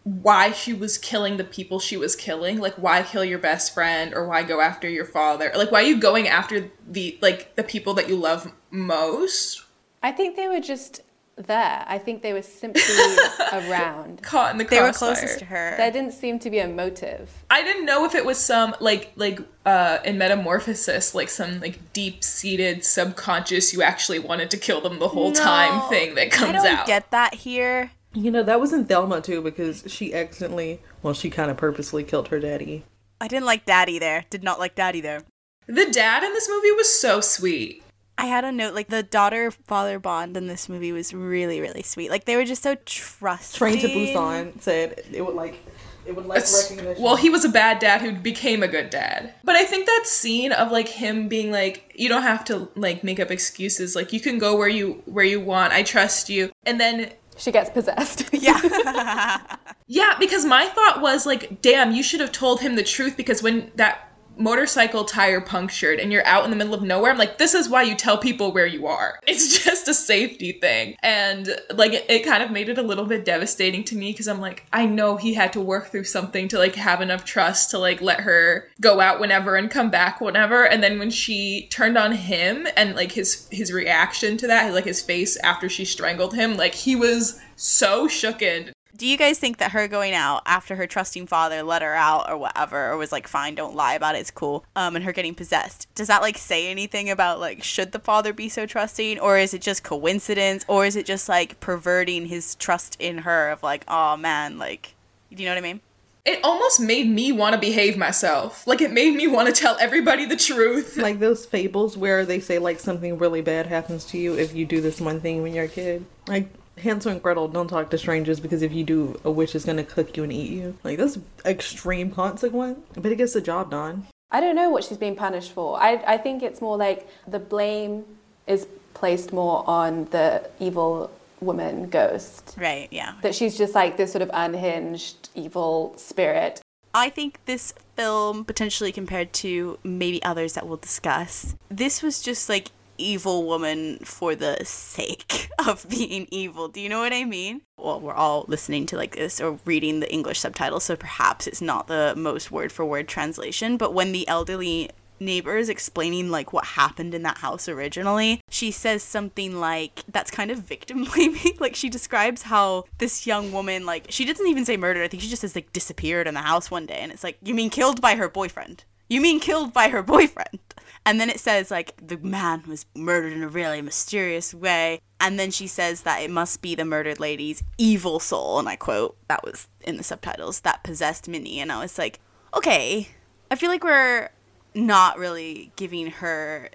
why 0.05 0.53
she 0.53 0.73
was 0.75 0.99
killing 0.99 1.39
the 1.39 1.45
people 1.45 1.81
she 1.81 1.97
was 1.97 2.15
killing. 2.15 2.61
Like, 2.61 2.75
why 2.75 3.03
kill 3.03 3.25
your 3.25 3.39
best 3.39 3.75
friend 3.75 4.15
or 4.15 4.29
why 4.29 4.43
go 4.43 4.61
after 4.61 4.89
your 4.89 5.07
father? 5.07 5.51
Like, 5.55 5.73
why 5.73 5.83
are 5.83 5.87
you 5.87 5.99
going 5.99 6.29
after 6.29 6.71
the 6.87 7.19
like 7.21 7.57
the 7.57 7.65
people 7.65 7.95
that 7.95 8.09
you 8.09 8.17
love 8.17 8.53
most? 8.71 9.65
I 10.03 10.13
think 10.13 10.37
they 10.37 10.47
were 10.47 10.61
just 10.61 11.01
there. 11.37 11.85
I 11.89 11.99
think 11.99 12.23
they 12.23 12.33
were 12.35 12.43
simply 12.43 12.83
around. 13.53 14.23
Caught 14.23 14.53
in 14.53 14.59
the 14.59 14.65
crossfire. 14.65 14.83
They 14.83 14.87
were 14.87 14.93
closest 14.93 15.39
to 15.41 15.45
her. 15.47 15.75
There 15.77 15.91
didn't 15.91 16.13
seem 16.13 16.39
to 16.41 16.51
be 16.51 16.59
a 16.59 16.69
motive. 16.69 17.45
I 17.51 17.63
didn't 17.63 17.87
know 17.87 18.05
if 18.05 18.15
it 18.15 18.25
was 18.25 18.39
some 18.39 18.77
like 18.81 19.13
like 19.17 19.41
uh 19.65 19.99
in 20.05 20.19
metamorphosis 20.19 21.15
like 21.15 21.31
some 21.31 21.61
like 21.61 21.79
deep 21.95 22.23
seated 22.23 22.85
subconscious 22.85 23.73
you 23.73 23.83
actually 23.83 24.19
wanted 24.19 24.51
to 24.51 24.59
kill 24.59 24.83
them 24.83 24.99
the 24.99 25.09
whole 25.09 25.33
time 25.33 25.89
thing 25.89 26.15
that 26.17 26.31
comes 26.31 26.51
I 26.51 26.53
comes 26.53 26.65
don't 26.65 26.79
out. 26.79 26.87
get 26.87 27.11
that 27.13 27.35
here. 27.35 27.91
You 28.15 28.31
know, 28.31 28.43
that 28.45 28.61
was 28.61 28.73
in 28.73 28.85
Thelma 28.87 29.21
too 29.21 29.43
because 29.43 29.85
she 29.87 30.15
accidentally, 30.15 30.81
well, 31.03 31.15
she 31.15 31.31
kind 31.31 31.51
of 31.51 31.57
purposely 31.57 32.05
killed 32.05 32.29
her 32.29 32.39
daddy. 32.41 32.85
I 33.21 33.29
didn't 33.29 33.47
like 33.47 33.65
Daddy 33.65 33.99
there. 33.99 34.25
Did 34.31 34.43
not 34.45 34.59
like 34.59 34.75
Daddy 34.75 35.01
there. 35.01 35.23
the 35.67 35.87
dad 35.91 36.23
in 36.23 36.33
this 36.33 36.49
movie 36.49 36.73
was 36.73 37.01
so 37.01 37.21
sweet. 37.21 37.83
I 38.17 38.27
had 38.27 38.45
a 38.45 38.53
note 38.53 38.75
like 38.75 38.89
the 38.89 39.03
daughter 39.03 39.51
father 39.51 39.99
bond 39.99 40.37
in 40.37 40.47
this 40.47 40.69
movie 40.69 40.93
was 40.93 41.13
really 41.13 41.61
really 41.61 41.83
sweet. 41.83 42.11
Like 42.11 42.25
they 42.27 42.37
were 42.37 42.45
just 42.45 42.63
so 42.63 42.77
trusting. 42.85 43.59
Train 43.59 43.79
to 43.81 43.89
Busan 43.89 44.61
said 44.61 45.03
it 45.13 45.23
would 45.27 45.35
like, 45.35 45.61
it 46.07 46.15
would 46.15 46.27
like 46.27 46.39
It's- 46.39 46.71
recognition. 46.71 47.03
well, 47.03 47.17
he 47.17 47.29
was 47.31 47.45
a 47.45 47.49
bad 47.49 47.81
dad 47.81 48.03
who 48.03 48.13
became 48.13 48.63
a 48.63 48.69
good 48.69 48.91
dad. 48.91 49.35
But 49.43 49.57
I 49.57 49.65
think 49.65 49.87
that 49.87 50.03
scene 50.07 50.53
of 50.53 50.71
like 50.71 50.87
him 50.87 51.27
being 51.29 51.51
like, 51.51 51.93
you 51.97 52.09
don't 52.09 52.23
have 52.23 52.45
to 52.47 52.69
like 52.77 53.03
make 53.03 53.19
up 53.19 53.31
excuses. 53.33 53.97
Like 53.97 54.13
you 54.13 54.21
can 54.21 54.39
go 54.39 54.55
where 54.57 54.69
you 54.69 55.03
where 55.07 55.25
you 55.25 55.41
want. 55.41 55.73
I 55.73 55.83
trust 55.83 56.29
you. 56.31 56.53
And 56.67 56.79
then 56.79 57.11
She 57.37 57.53
gets 57.53 57.71
possessed. 57.71 58.25
Yeah. 58.33 59.41
Yeah, 59.87 60.17
because 60.19 60.47
my 60.47 60.65
thought 60.65 61.03
was 61.03 61.27
like, 61.27 61.61
damn, 61.61 61.93
you 61.93 62.03
should 62.03 62.21
have 62.21 62.33
told 62.33 62.63
him 62.63 62.75
the 62.75 62.83
truth 62.83 63.19
because 63.19 63.43
when 63.43 63.71
that 63.75 64.14
motorcycle 64.37 65.05
tire 65.05 65.41
punctured 65.41 65.99
and 66.01 66.13
you're 66.13 66.27
out 66.27 66.45
in 66.45 66.51
the 66.51 66.57
middle 66.57 66.75
of 66.75 66.83
nowhere, 66.83 67.11
I'm 67.11 67.19
like, 67.19 67.39
this 67.39 67.55
is 67.55 67.69
why 67.69 67.83
you 67.83 67.95
tell 67.95 68.19
people 68.19 68.53
where 68.53 68.67
you 68.67 68.87
are. 68.87 69.19
It's 69.35 69.65
just 69.65 69.89
a 69.89 69.95
safety 69.95 70.53
thing. 70.53 70.97
And 71.03 71.57
like 71.75 71.93
it, 71.93 72.05
it 72.09 72.25
kind 72.25 72.43
of 72.43 72.53
made 72.53 72.69
it 72.69 72.79
a 72.79 72.83
little 72.83 73.05
bit 73.05 73.25
devastating 73.25 73.83
to 73.85 73.97
me 73.97 74.13
because 74.13 74.29
I'm 74.29 74.41
like, 74.41 74.65
I 74.73 74.87
know 74.87 75.17
he 75.17 75.35
had 75.35 75.53
to 75.55 75.61
work 75.61 75.89
through 75.89 76.05
something 76.05 76.47
to 76.49 76.59
like 76.59 76.77
have 76.77 77.01
enough 77.01 77.25
trust 77.25 77.71
to 77.71 77.79
like 77.79 78.01
let 78.01 78.21
her 78.21 78.69
go 78.81 79.01
out 79.01 79.19
whenever 79.19 79.57
and 79.57 79.69
come 79.71 79.91
back 79.91 80.21
whenever. 80.21 80.65
And 80.65 80.85
then 80.85 81.01
when 81.01 81.11
she 81.11 81.67
turned 81.71 81.99
on 81.99 82.13
him 82.13 82.69
and 82.77 82.95
like 82.95 83.11
his 83.11 83.49
his 83.51 83.73
reaction 83.73 84.37
to 84.37 84.47
that, 84.47 84.73
like 84.73 84.85
his 84.85 85.03
face 85.03 85.37
after 85.39 85.69
she 85.69 85.85
strangled 85.85 86.35
him, 86.35 86.57
like 86.57 86.75
he 86.75 86.95
was 86.95 87.41
so 87.57 88.07
shooken. 88.07 88.74
Do 88.97 89.07
you 89.07 89.17
guys 89.17 89.39
think 89.39 89.59
that 89.59 89.73
her 89.73 89.89
going 89.89 90.15
out 90.15 90.43
after 90.47 90.77
her 90.77 90.87
trusting 90.87 91.27
father 91.27 91.65
let 91.65 91.83
her 91.83 91.95
out 91.95 92.31
or 92.31 92.37
whatever, 92.37 92.91
or 92.91 92.97
was 92.97 93.11
like, 93.11 93.27
fine, 93.27 93.57
don't 93.57 93.75
lie 93.75 93.95
about 93.95 94.15
it, 94.15 94.21
it's 94.21 94.31
cool, 94.31 94.65
um, 94.77 94.95
and 94.95 95.05
her 95.05 95.13
getting 95.13 95.35
possessed, 95.35 95.89
does 95.97 96.07
that 96.07 96.23
like 96.23 96.39
say 96.39 96.71
anything 96.71 97.11
about 97.11 97.41
like, 97.41 97.65
should 97.65 97.91
the 97.91 97.99
father 97.99 98.33
be 98.33 98.49
so 98.49 98.67
trusting, 98.67 99.19
or 99.19 99.37
is 99.37 99.53
it 99.53 99.63
just 99.63 99.83
coincidence, 99.83 100.65
or 100.69 100.87
is 100.87 100.95
it 100.95 101.07
just 101.07 101.29
like 101.29 101.59
perverting 101.59 102.27
his 102.27 102.55
trust 102.55 102.97
in 103.01 103.19
her 103.19 103.51
of 103.51 103.65
like, 103.65 103.85
oh 103.89 104.17
man, 104.17 104.59
like, 104.59 104.95
do 105.33 105.43
you 105.43 105.49
know 105.49 105.55
what 105.57 105.65
I 105.65 105.73
mean? 105.73 105.81
it 106.25 106.41
almost 106.43 106.81
made 106.81 107.07
me 107.07 107.33
want 107.33 107.55
to 107.55 107.61
behave 107.61 107.99
myself. 107.99 108.67
Like 108.67 108.81
it 108.81 108.93
made 108.93 109.15
me 109.15 109.27
want 109.27 109.55
to 109.55 109.61
tell 109.61 109.77
everybody 109.79 110.25
the 110.25 110.37
truth. 110.37 110.97
like 110.97 111.19
those 111.19 111.45
fables 111.45 111.97
where 111.97 112.25
they 112.25 112.41
say 112.41 112.59
like 112.59 112.81
something 112.81 113.19
really 113.19 113.43
bad 113.43 113.67
happens 113.67 114.07
to 114.07 114.19
you 114.19 114.39
if 114.39 114.55
you 114.55 114.65
do 114.65 114.81
this 114.81 115.01
one 115.01 115.21
thing 115.21 115.43
when 115.43 115.53
you're 115.53 115.67
a 115.67 115.69
kid. 115.69 116.07
Like 116.27 116.49
Hansel 116.79 117.13
and 117.13 117.23
Gretel 117.23 117.49
don't 117.49 117.69
talk 117.69 117.91
to 117.91 117.99
strangers 117.99 118.41
because 118.41 118.63
if 118.63 118.73
you 118.73 118.85
do, 118.85 119.21
a 119.25 119.31
witch 119.31 119.55
is 119.55 119.65
gonna 119.65 119.85
cook 119.85 120.17
you 120.17 120.25
and 120.25 120.33
eat 120.33 120.51
you. 120.51 120.77
Like 120.83 120.99
that's 120.99 121.19
extreme 121.45 122.11
consequence, 122.11 122.81
but 122.95 123.13
it 123.13 123.17
gets 123.17 123.35
the 123.35 123.41
job 123.41 123.71
done. 123.71 124.07
I 124.31 124.41
don't 124.41 124.57
know 124.57 124.71
what 124.71 124.85
she's 124.85 124.99
being 124.99 125.17
punished 125.17 125.53
for. 125.53 125.81
I, 125.81 126.03
I 126.07 126.17
think 126.19 126.43
it's 126.43 126.61
more 126.61 126.77
like 126.77 127.09
the 127.29 127.39
blame 127.39 128.05
is 128.47 128.67
placed 128.95 129.33
more 129.33 129.63
on 129.69 130.07
the 130.07 130.49
evil 130.59 131.11
woman 131.41 131.89
ghost. 131.89 132.55
Right, 132.59 132.89
yeah. 132.91 133.15
That 133.23 133.35
she's 133.35 133.57
just 133.57 133.75
like 133.75 133.97
this 133.97 134.13
sort 134.13 134.23
of 134.23 134.31
unhinged 134.33 135.29
evil 135.35 135.95
spirit. 135.97 136.61
I 136.97 137.11
think 137.11 137.41
this 137.47 137.75
film, 137.97 138.45
potentially 138.45 138.93
compared 138.93 139.33
to 139.35 139.79
maybe 139.83 140.23
others 140.23 140.55
that 140.55 140.67
we'll 140.67 140.77
discuss, 140.77 141.57
this 141.69 142.03
was 142.03 142.23
just 142.23 142.49
like 142.49 142.69
evil 142.99 143.45
woman 143.47 143.99
for 143.99 144.35
the 144.35 144.59
sake 144.65 145.49
of 145.67 145.87
being 145.89 146.27
evil. 146.31 146.69
Do 146.69 146.81
you 146.81 146.89
know 146.89 147.01
what 147.01 147.13
I 147.13 147.25
mean? 147.25 147.63
Well, 147.77 148.01
we're 148.01 148.15
all 148.15 148.45
listening 148.49 148.87
to 148.87 148.97
like 148.97 149.17
this 149.17 149.41
or 149.41 149.59
reading 149.65 150.01
the 150.01 150.13
English 150.13 150.41
subtitles, 150.41 150.85
so 150.85 150.97
perhaps 150.97 151.47
it's 151.47 151.61
not 151.61 151.87
the 151.87 152.15
most 152.17 152.51
word 152.51 152.73
for 152.73 152.85
word 152.85 153.09
translation, 153.09 153.77
but 153.77 153.95
when 153.95 154.13
the 154.13 154.27
elderly 154.29 154.91
neighbor 155.21 155.57
is 155.57 155.69
explaining 155.69 156.31
like 156.31 156.53
what 156.53 156.65
happened 156.65 157.15
in 157.15 157.23
that 157.23 157.39
house 157.39 157.69
originally 157.69 158.41
she 158.49 158.71
says 158.71 159.03
something 159.03 159.59
like 159.59 160.03
that's 160.09 160.31
kind 160.31 160.51
of 160.51 160.59
victim 160.59 161.05
blaming. 161.15 161.57
Like 161.59 161.75
she 161.75 161.89
describes 161.89 162.43
how 162.43 162.85
this 162.99 163.27
young 163.27 163.53
woman 163.53 163.87
like 163.87 164.07
she 164.11 164.25
doesn't 164.25 164.47
even 164.47 164.65
say 164.65 164.77
murdered. 164.77 165.05
I 165.05 165.09
think 165.09 165.23
she 165.23 165.29
just 165.29 165.43
says 165.43 165.55
like 165.55 165.73
disappeared 165.73 166.27
in 166.27 166.35
the 166.35 166.41
house 166.41 166.71
one 166.71 166.87
day. 166.87 166.99
And 166.99 167.13
it's 167.13 167.25
like 167.25 167.39
you 167.43 167.55
mean 167.55 167.71
killed 167.71 168.01
by 168.01 168.17
her 168.17 168.29
boyfriend? 168.29 168.85
You 169.09 169.21
mean 169.21 169.41
killed 169.41 169.73
by 169.73 169.89
her 169.89 170.03
boyfriend 170.03 170.61
and 171.07 171.21
then 171.21 171.31
it 171.31 171.41
says 171.41 171.71
like 171.71 171.95
the 172.05 172.19
man 172.19 172.63
was 172.67 172.87
murdered 172.95 173.33
in 173.33 173.43
a 173.43 173.49
really 173.49 173.83
mysterious 173.83 174.55
way 174.55 175.01
and 175.21 175.39
then 175.39 175.51
she 175.51 175.67
says 175.67 176.03
that 176.03 176.23
it 176.23 176.31
must 176.31 176.63
be 176.63 176.75
the 176.75 176.85
murdered 176.85 177.21
lady's 177.21 177.63
evil 177.79 178.19
soul 178.19 178.59
and 178.59 178.69
i 178.69 178.77
quote 178.77 179.17
that 179.29 179.45
was 179.45 179.69
in 179.83 179.97
the 179.97 180.03
subtitles 180.03 180.61
that 180.61 180.83
possessed 180.83 181.29
minnie 181.29 181.61
and 181.61 181.71
i 181.71 181.81
was 181.81 181.99
like 181.99 182.21
okay 182.55 183.09
i 183.51 183.55
feel 183.55 183.71
like 183.71 183.85
we're 183.85 184.29
not 184.75 185.19
really 185.19 185.73
giving 185.77 186.09
her 186.09 186.71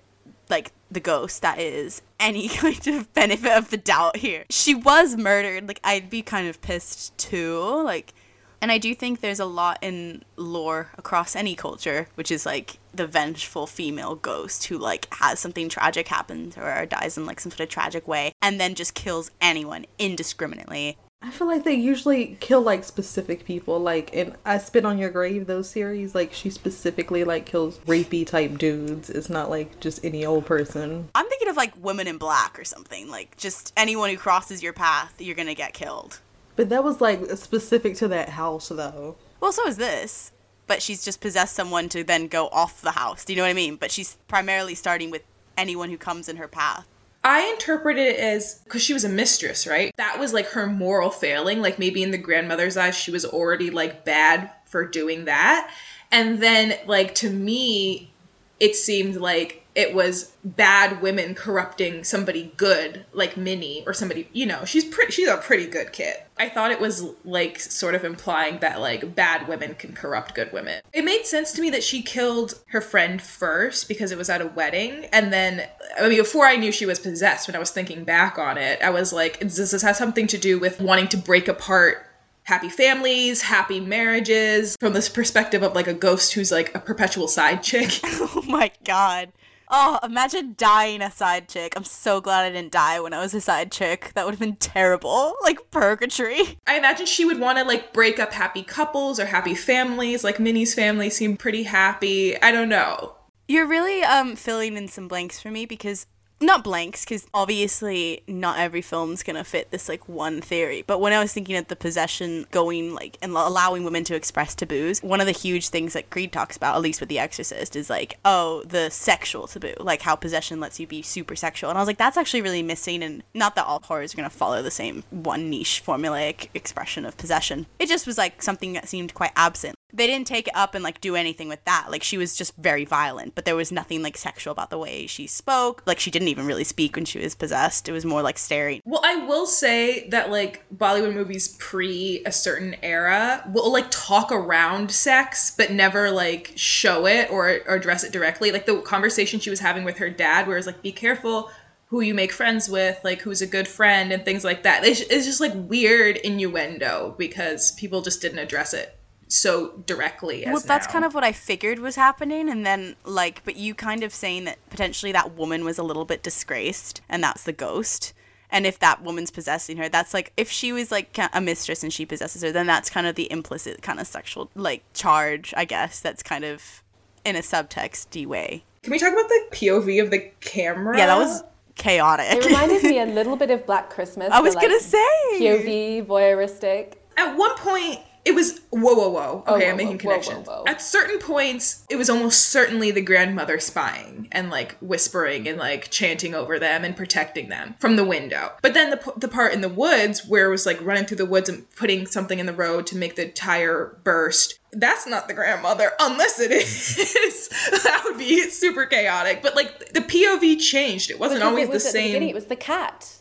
like 0.50 0.72
the 0.92 1.00
ghost 1.00 1.42
that 1.42 1.60
is 1.60 2.02
any 2.20 2.48
kind 2.50 2.88
of 2.88 3.14
benefit 3.14 3.52
of 3.52 3.70
the 3.70 3.78
doubt 3.78 4.18
here. 4.18 4.46
She 4.50 4.74
was 4.74 5.16
murdered. 5.16 5.68
Like 5.68 5.80
I'd 5.84 6.10
be 6.10 6.22
kind 6.22 6.48
of 6.48 6.62
pissed 6.62 7.18
too. 7.18 7.60
Like 7.84 8.14
and 8.62 8.72
I 8.72 8.78
do 8.78 8.94
think 8.94 9.22
there's 9.22 9.40
a 9.40 9.46
lot 9.46 9.80
in 9.82 10.24
lore 10.36 10.90
across 10.98 11.36
any 11.36 11.56
culture, 11.56 12.08
which 12.16 12.32
is 12.32 12.46
like 12.46 12.78
the 12.94 13.08
vengeful 13.08 13.68
female 13.68 14.16
ghost 14.16 14.66
who 14.66 14.78
like 14.78 15.08
has 15.14 15.40
something 15.40 15.70
tragic 15.70 16.08
happen 16.08 16.52
to 16.52 16.60
her 16.60 16.84
or 16.84 16.86
dies 16.86 17.18
in 17.18 17.26
like 17.26 17.40
some 17.40 17.52
sort 17.52 17.62
of 17.62 17.70
tragic 17.70 18.08
way 18.08 18.32
and 18.42 18.60
then 18.60 18.76
just 18.76 18.94
kills 18.94 19.32
anyone 19.42 19.86
indiscriminately. 19.98 20.98
I 21.22 21.32
feel 21.32 21.48
like 21.48 21.66
they 21.66 21.74
usually 21.74 22.38
kill 22.40 22.62
like 22.62 22.86
specific 22.86 23.44
people. 23.44 23.78
Like 23.80 24.14
in 24.14 24.36
I 24.46 24.58
Spit 24.58 24.86
on 24.86 24.98
Your 24.98 25.10
Grave, 25.10 25.48
those 25.48 25.70
series, 25.70 26.16
like 26.16 26.32
she 26.32 26.50
specifically 26.50 27.26
like 27.26 27.46
kills 27.46 27.78
rapey 27.80 28.26
type 28.26 28.58
dudes. 28.58 29.10
It's 29.10 29.30
not 29.30 29.50
like 29.50 29.80
just 29.82 30.04
any 30.04 30.26
old 30.26 30.46
person. 30.46 31.10
I'm 31.14 31.28
thinking 31.28 31.50
of 31.50 31.58
like 31.58 31.74
women 31.84 32.08
in 32.08 32.18
black 32.18 32.58
or 32.58 32.64
something. 32.64 33.10
Like 33.10 33.36
just 33.36 33.74
anyone 33.76 34.10
who 34.10 34.18
crosses 34.18 34.64
your 34.64 34.74
path, 34.74 35.14
you're 35.20 35.36
gonna 35.36 35.56
get 35.56 35.74
killed. 35.74 36.20
But 36.60 36.68
that 36.68 36.84
was 36.84 37.00
like 37.00 37.22
specific 37.38 37.96
to 37.96 38.10
that 38.10 38.28
house 38.28 38.68
though. 38.68 39.16
Well, 39.40 39.54
so 39.54 39.66
is 39.66 39.78
this. 39.78 40.34
But 40.68 40.82
she's 40.82 41.06
just 41.06 41.22
possessed 41.22 41.56
someone 41.56 41.88
to 41.88 42.04
then 42.04 42.28
go 42.28 42.50
off 42.50 42.82
the 42.82 42.92
house. 42.92 43.24
Do 43.24 43.32
you 43.32 43.38
know 43.38 43.44
what 43.44 43.52
I 43.52 43.54
mean? 43.54 43.78
But 43.78 43.92
she's 43.92 44.18
primarily 44.28 44.76
starting 44.76 45.10
with 45.10 45.24
anyone 45.58 45.90
who 45.90 45.98
comes 45.98 46.28
in 46.28 46.36
her 46.36 46.50
path. 46.50 46.86
I 47.24 47.50
interpreted 47.54 48.06
it 48.06 48.20
as 48.20 48.56
because 48.66 48.82
she 48.82 48.92
was 48.92 49.06
a 49.06 49.10
mistress, 49.10 49.68
right? 49.68 49.96
That 49.96 50.20
was 50.20 50.34
like 50.34 50.48
her 50.48 50.68
moral 50.68 51.12
failing. 51.12 51.62
Like 51.62 51.80
maybe 51.80 52.04
in 52.04 52.12
the 52.12 52.18
grandmother's 52.18 52.76
eyes, 52.76 52.98
she 52.98 53.12
was 53.12 53.24
already 53.24 53.70
like 53.70 54.04
bad 54.04 54.52
for 54.66 54.86
doing 54.86 55.24
that. 55.26 55.72
And 56.12 56.44
then, 56.44 56.78
like, 56.86 57.16
to 57.16 57.30
me, 57.30 58.12
it 58.60 58.76
seemed 58.76 59.16
like 59.16 59.59
it 59.80 59.94
was 59.94 60.36
bad 60.44 61.02
women 61.02 61.34
corrupting 61.34 62.04
somebody 62.04 62.52
good 62.58 63.06
like 63.14 63.38
Minnie 63.38 63.82
or 63.88 63.94
somebody 63.94 64.28
you 64.34 64.46
know 64.46 64.66
she's 64.66 64.84
pretty 64.84 65.14
she's 65.14 65.30
a 65.30 65.38
pretty 65.38 65.68
good 65.68 65.94
kid. 65.94 66.16
I 66.38 66.50
thought 66.50 66.72
it 66.72 66.82
was 66.82 67.04
like 67.24 67.60
sort 67.60 67.96
of 67.96 68.04
implying 68.04 68.60
that 68.60 68.82
like 68.82 69.16
bad 69.16 69.48
women 69.48 69.76
can 69.76 69.94
corrupt 69.94 70.36
good 70.36 70.52
women. 70.52 70.82
It 70.92 71.06
made 71.06 71.26
sense 71.26 71.54
to 71.54 71.62
me 71.62 71.70
that 71.70 71.84
she 71.84 72.02
killed 72.02 72.62
her 72.68 72.82
friend 72.82 73.22
first 73.22 73.88
because 73.88 74.12
it 74.12 74.18
was 74.18 74.30
at 74.30 74.42
a 74.42 74.48
wedding 74.48 75.06
and 75.14 75.32
then 75.32 75.66
I 75.98 76.10
mean 76.10 76.18
before 76.18 76.46
I 76.46 76.58
knew 76.58 76.74
she 76.74 76.86
was 76.86 77.00
possessed 77.00 77.48
when 77.48 77.56
I 77.56 77.60
was 77.60 77.72
thinking 77.72 78.04
back 78.04 78.38
on 78.38 78.58
it 78.58 78.82
I 78.82 78.90
was 78.90 79.14
like 79.14 79.40
does 79.40 79.72
this 79.72 79.82
have 79.82 79.96
something 79.96 80.28
to 80.28 80.38
do 80.38 80.60
with 80.60 80.82
wanting 80.82 81.08
to 81.10 81.18
break 81.18 81.48
apart 81.48 82.06
happy 82.44 82.70
families, 82.70 83.44
happy 83.44 83.80
marriages 83.80 84.76
from 84.80 84.92
this 84.94 85.08
perspective 85.08 85.62
of 85.62 85.76
like 85.76 85.88
a 85.88 85.94
ghost 85.94 86.34
who's 86.34 86.52
like 86.52 86.74
a 86.74 86.80
perpetual 86.80 87.28
side 87.28 87.64
chick. 87.64 88.02
Oh 88.32 88.44
my 88.48 88.72
god. 88.84 89.32
Oh, 89.72 90.00
imagine 90.02 90.56
dying 90.58 91.02
a 91.02 91.12
side 91.12 91.48
chick. 91.48 91.74
I'm 91.76 91.84
so 91.84 92.20
glad 92.22 92.44
I 92.44 92.50
didn't 92.50 92.72
die 92.72 93.00
when 93.00 93.14
I 93.14 93.20
was 93.20 93.36
a 93.36 93.42
side 93.42 93.72
chick. 93.72 94.12
That 94.16 94.26
would 94.26 94.32
have 94.34 94.40
been 94.40 94.56
terrible. 94.56 95.36
Like 95.44 95.72
purgatory. 95.72 96.60
I 96.68 96.78
imagine 96.78 97.06
she 97.08 97.26
would 97.26 97.40
want 97.40 97.58
to 97.58 97.64
like 97.64 97.92
break 97.92 98.20
up 98.20 98.32
happy 98.34 98.62
couples 98.62 99.20
or 99.20 99.26
happy 99.26 99.56
families. 99.56 100.24
Like 100.24 100.40
Minnie's 100.40 100.76
family 100.76 101.10
seemed 101.10 101.40
pretty 101.40 101.64
happy. 101.64 102.40
I 102.42 102.52
don't 102.52 102.70
know. 102.70 103.16
You're 103.48 103.66
really 103.66 104.04
um 104.04 104.36
filling 104.36 104.78
in 104.78 104.88
some 104.88 105.08
blanks 105.08 105.40
for 105.42 105.50
me 105.50 105.66
because 105.66 106.06
not 106.42 106.64
blanks 106.64 107.04
because 107.04 107.28
obviously 107.34 108.24
not 108.28 108.60
every 108.60 108.82
film's 108.82 109.24
gonna 109.24 109.44
fit 109.44 109.72
this 109.72 109.90
like 109.90 110.08
one 110.08 110.42
theory 110.42 110.84
but 110.86 111.00
when 111.00 111.14
i 111.14 111.20
was 111.20 111.34
thinking 111.34 111.56
of 111.56 111.68
the 111.68 111.76
possession 111.76 112.46
going 112.52 112.94
like 112.94 113.18
and 113.22 113.32
allowing 113.34 113.84
women 113.84 114.04
to 114.04 114.16
express 114.16 114.56
taboos 114.56 115.02
one 115.02 115.20
of 115.20 115.26
the 115.26 115.32
huge 115.32 115.70
things 115.70 115.94
that 115.94 116.10
creed 116.10 116.32
talks 116.32 116.56
about 116.56 116.76
at 116.76 116.82
least 116.82 117.00
with 117.00 117.10
the 117.10 117.20
exorcist 117.20 117.76
is 117.76 117.90
like 117.90 118.18
oh 118.26 118.64
the 118.68 118.90
sexual 118.90 119.48
taboo 119.48 119.74
like 119.80 120.02
how 120.02 120.16
possession 120.16 120.60
lets 120.60 120.80
you 120.80 120.88
be 120.88 121.02
super 121.02 121.36
sexual 121.36 121.70
and 121.70 121.78
i 121.78 121.82
was 121.82 121.88
like 121.88 121.98
that's 121.98 122.18
actually 122.18 122.42
really 122.42 122.64
missing 122.64 123.04
and 123.04 123.24
not 123.34 123.56
that 123.56 123.66
all 123.66 123.82
horrors 123.84 124.14
are 124.14 124.18
gonna 124.18 124.30
follow 124.30 124.62
the 124.62 124.72
same 124.72 125.04
one 125.10 125.50
niche 125.50 125.84
formulaic 125.86 126.50
expression 126.54 127.06
of 127.06 127.18
possession. 127.18 127.66
It 127.78 127.90
just 127.90 128.08
was 128.08 128.18
like 128.18 128.42
something 128.42 128.74
that 128.74 128.88
seemed 128.88 129.14
quite 129.14 129.32
absent 129.36 129.76
they 129.92 130.06
didn't 130.08 130.28
take 130.28 130.48
it 130.48 130.56
up 130.56 130.76
and 130.76 130.84
like 130.84 131.02
do 131.02 131.16
anything 131.16 131.48
with 131.50 131.64
that. 131.66 131.88
Like 131.90 132.04
she 132.04 132.18
was 132.18 132.36
just 132.36 132.56
very 132.58 132.86
violent, 132.86 133.36
but 133.36 133.46
there 133.46 133.56
was 133.56 133.72
nothing 133.72 134.04
like 134.04 134.18
sexual 134.18 134.52
about 134.52 134.70
the 134.70 134.78
way 134.78 135.08
she 135.08 135.26
spoke. 135.28 135.84
Like 135.86 136.00
she 136.00 136.12
didn't 136.12 136.28
even 136.28 136.46
really 136.46 136.64
speak 136.64 136.96
when 136.96 137.06
she 137.06 137.20
was 137.20 137.36
possessed. 137.36 137.90
It 137.90 137.92
was 137.92 138.06
more 138.06 138.22
like 138.22 138.38
staring. 138.38 138.82
Well, 138.86 139.02
I 139.04 139.26
will 139.26 139.48
say 139.48 140.08
that 140.10 140.30
like 140.30 140.64
Bollywood 140.76 141.14
movies 141.14 141.56
pre 141.60 142.22
a 142.26 142.32
certain 142.32 142.76
era 142.84 143.44
will 143.52 143.72
like 143.72 143.90
talk 143.90 144.32
around 144.32 144.92
sex, 144.92 145.54
but 145.56 145.72
never 145.72 146.12
like 146.12 146.54
show 146.56 147.08
it 147.08 147.32
or, 147.32 147.60
or 147.68 147.76
address 147.76 148.04
it 148.04 148.14
directly. 148.14 148.52
Like 148.52 148.66
the 148.66 148.82
conversation 148.82 149.40
she 149.40 149.50
was 149.50 149.60
having 149.60 149.84
with 149.84 149.98
her 149.98 150.10
dad, 150.10 150.48
where 150.48 150.58
it's 150.58 150.68
like, 150.68 150.82
"Be 150.82 150.92
careful." 150.92 151.52
Who 151.88 152.02
you 152.02 152.14
make 152.14 152.32
friends 152.32 152.70
with, 152.70 153.00
like 153.04 153.20
who's 153.22 153.42
a 153.42 153.48
good 153.48 153.68
friend, 153.68 154.12
and 154.12 154.24
things 154.24 154.44
like 154.44 154.62
that. 154.62 154.86
It's, 154.86 155.02
it's 155.02 155.26
just 155.26 155.42
like 155.42 155.54
weird 155.56 156.18
innuendo 156.18 157.16
because 157.18 157.72
people 157.72 158.04
just 158.04 158.22
didn't 158.22 158.38
address 158.38 158.76
it 158.76 158.99
so 159.30 159.70
directly 159.86 160.46
as 160.46 160.52
Well, 160.52 160.62
that's 160.66 160.88
now. 160.88 160.94
kind 160.94 161.06
of 161.06 161.14
what 161.14 161.24
I 161.24 161.32
figured 161.32 161.80
was 161.80 161.96
happening, 161.96 162.50
and 162.50 162.66
then 162.66 162.96
like, 163.06 163.44
but 163.46 163.56
you 163.56 163.74
kind 163.74 164.04
of 164.04 164.14
saying 164.14 164.44
that 164.46 164.58
potentially 164.70 165.12
that 165.14 165.36
woman 165.36 165.64
was 165.64 165.78
a 165.78 165.84
little 165.84 166.04
bit 166.06 166.22
disgraced, 166.22 167.02
and 167.08 167.24
that's 167.24 167.44
the 167.44 167.54
ghost. 167.54 168.14
And 168.52 168.66
if 168.66 168.80
that 168.80 169.04
woman's 169.04 169.30
possessing 169.30 169.78
her, 169.78 169.88
that's 169.88 170.12
like 170.14 170.34
if 170.36 170.50
she 170.50 170.74
was 170.74 170.92
like 170.92 171.16
a 171.32 171.40
mistress 171.40 171.84
and 171.84 171.94
she 171.94 172.06
possesses 172.06 172.42
her, 172.42 172.52
then 172.52 172.66
that's 172.66 172.90
kind 172.90 173.06
of 173.06 173.14
the 173.14 173.32
implicit 173.32 173.84
kind 173.84 174.00
of 174.00 174.08
sexual 174.08 174.50
like 174.56 174.84
charge, 174.94 175.54
I 175.56 175.66
guess. 175.66 176.00
That's 176.00 176.24
kind 176.24 176.44
of 176.44 176.84
in 177.24 177.36
a 177.36 177.40
subtexty 177.40 178.26
way. 178.26 178.64
Can 178.82 178.92
we 178.92 178.98
talk 178.98 179.14
about 179.14 179.30
the 179.30 179.46
POV 179.52 180.02
of 180.02 180.10
the 180.10 180.32
camera? 180.42 180.98
Yeah, 180.98 181.06
that 181.06 181.18
was 181.20 181.44
chaotic. 181.76 182.26
It 182.32 182.46
reminded 182.46 182.82
me 182.82 183.00
a 183.00 183.06
little 183.20 183.36
bit 183.36 183.52
of 183.52 183.68
Black 183.68 183.92
Christmas. 183.92 184.32
I 184.32 184.42
was 184.42 184.56
the, 184.56 184.62
like, 184.62 184.68
gonna 184.68 184.80
say. 184.80 185.08
POV 185.34 186.06
voyeuristic. 186.08 186.94
At 187.18 187.38
one 187.38 187.56
point, 187.58 188.00
it 188.26 188.36
was 188.36 188.60
whoa, 188.70 188.94
whoa, 188.94 189.10
whoa. 189.10 189.44
Oh, 189.48 189.56
okay, 189.56 189.66
whoa, 189.66 189.72
I'm 189.72 189.78
making 189.78 189.98
whoa, 190.00 190.12
whoa, 190.16 190.20
connections. 190.22 190.48
whoa. 190.48 190.64
At 190.68 190.82
certain 190.82 191.20
points, 191.20 191.86
it 191.90 191.96
was 191.96 192.10
almost 192.10 192.50
certainly 192.50 192.92
the 192.92 193.02
grandmother 193.02 193.60
spying 193.60 194.28
and 194.32 194.50
like 194.50 194.78
whispering 194.80 195.48
and 195.48 195.58
like 195.58 195.90
chanting 195.90 196.36
over 196.36 196.60
them 196.60 196.84
and 196.84 196.96
protecting 196.96 197.50
them 197.50 197.76
from 197.80 197.96
the 197.96 198.04
window. 198.04 198.52
But 198.62 198.74
then 198.74 198.90
the 198.92 198.98
p- 198.98 199.12
the 199.18 199.28
part 199.28 199.54
in 199.54 199.62
the 199.62 199.70
woods 199.70 200.26
where 200.28 200.48
it 200.48 200.50
was 200.52 200.66
like 200.66 200.80
running 200.82 201.06
through 201.06 201.18
the 201.18 201.26
woods 201.26 201.50
and 201.50 201.70
putting 201.76 202.06
something 202.06 202.40
in 202.40 202.46
the 202.46 202.54
road 202.54 202.86
to 202.88 202.98
make 202.98 203.16
the 203.16 203.30
tire 203.30 203.98
burst. 204.04 204.60
That's 204.72 205.08
not 205.08 205.28
the 205.28 205.34
grandmother, 205.34 205.92
unless 206.00 206.40
it 206.40 206.52
is. 206.52 207.50
that 207.84 208.02
would 208.06 208.18
be 208.20 208.50
super 208.50 208.86
chaotic. 208.86 209.42
But 209.42 209.56
like 209.56 209.94
the 209.94 210.02
POV 210.02 210.60
changed. 210.60 211.10
It 211.10 211.20
wasn't 211.20 211.40
Because 211.40 211.50
always 211.50 211.68
it 211.70 211.72
was 211.72 211.84
the 211.84 211.90
at 211.90 211.94
the 211.94 212.12
same. 212.14 212.24
it 212.24 212.36
was 212.36 212.46
the 212.46 212.56
cat. 212.56 213.16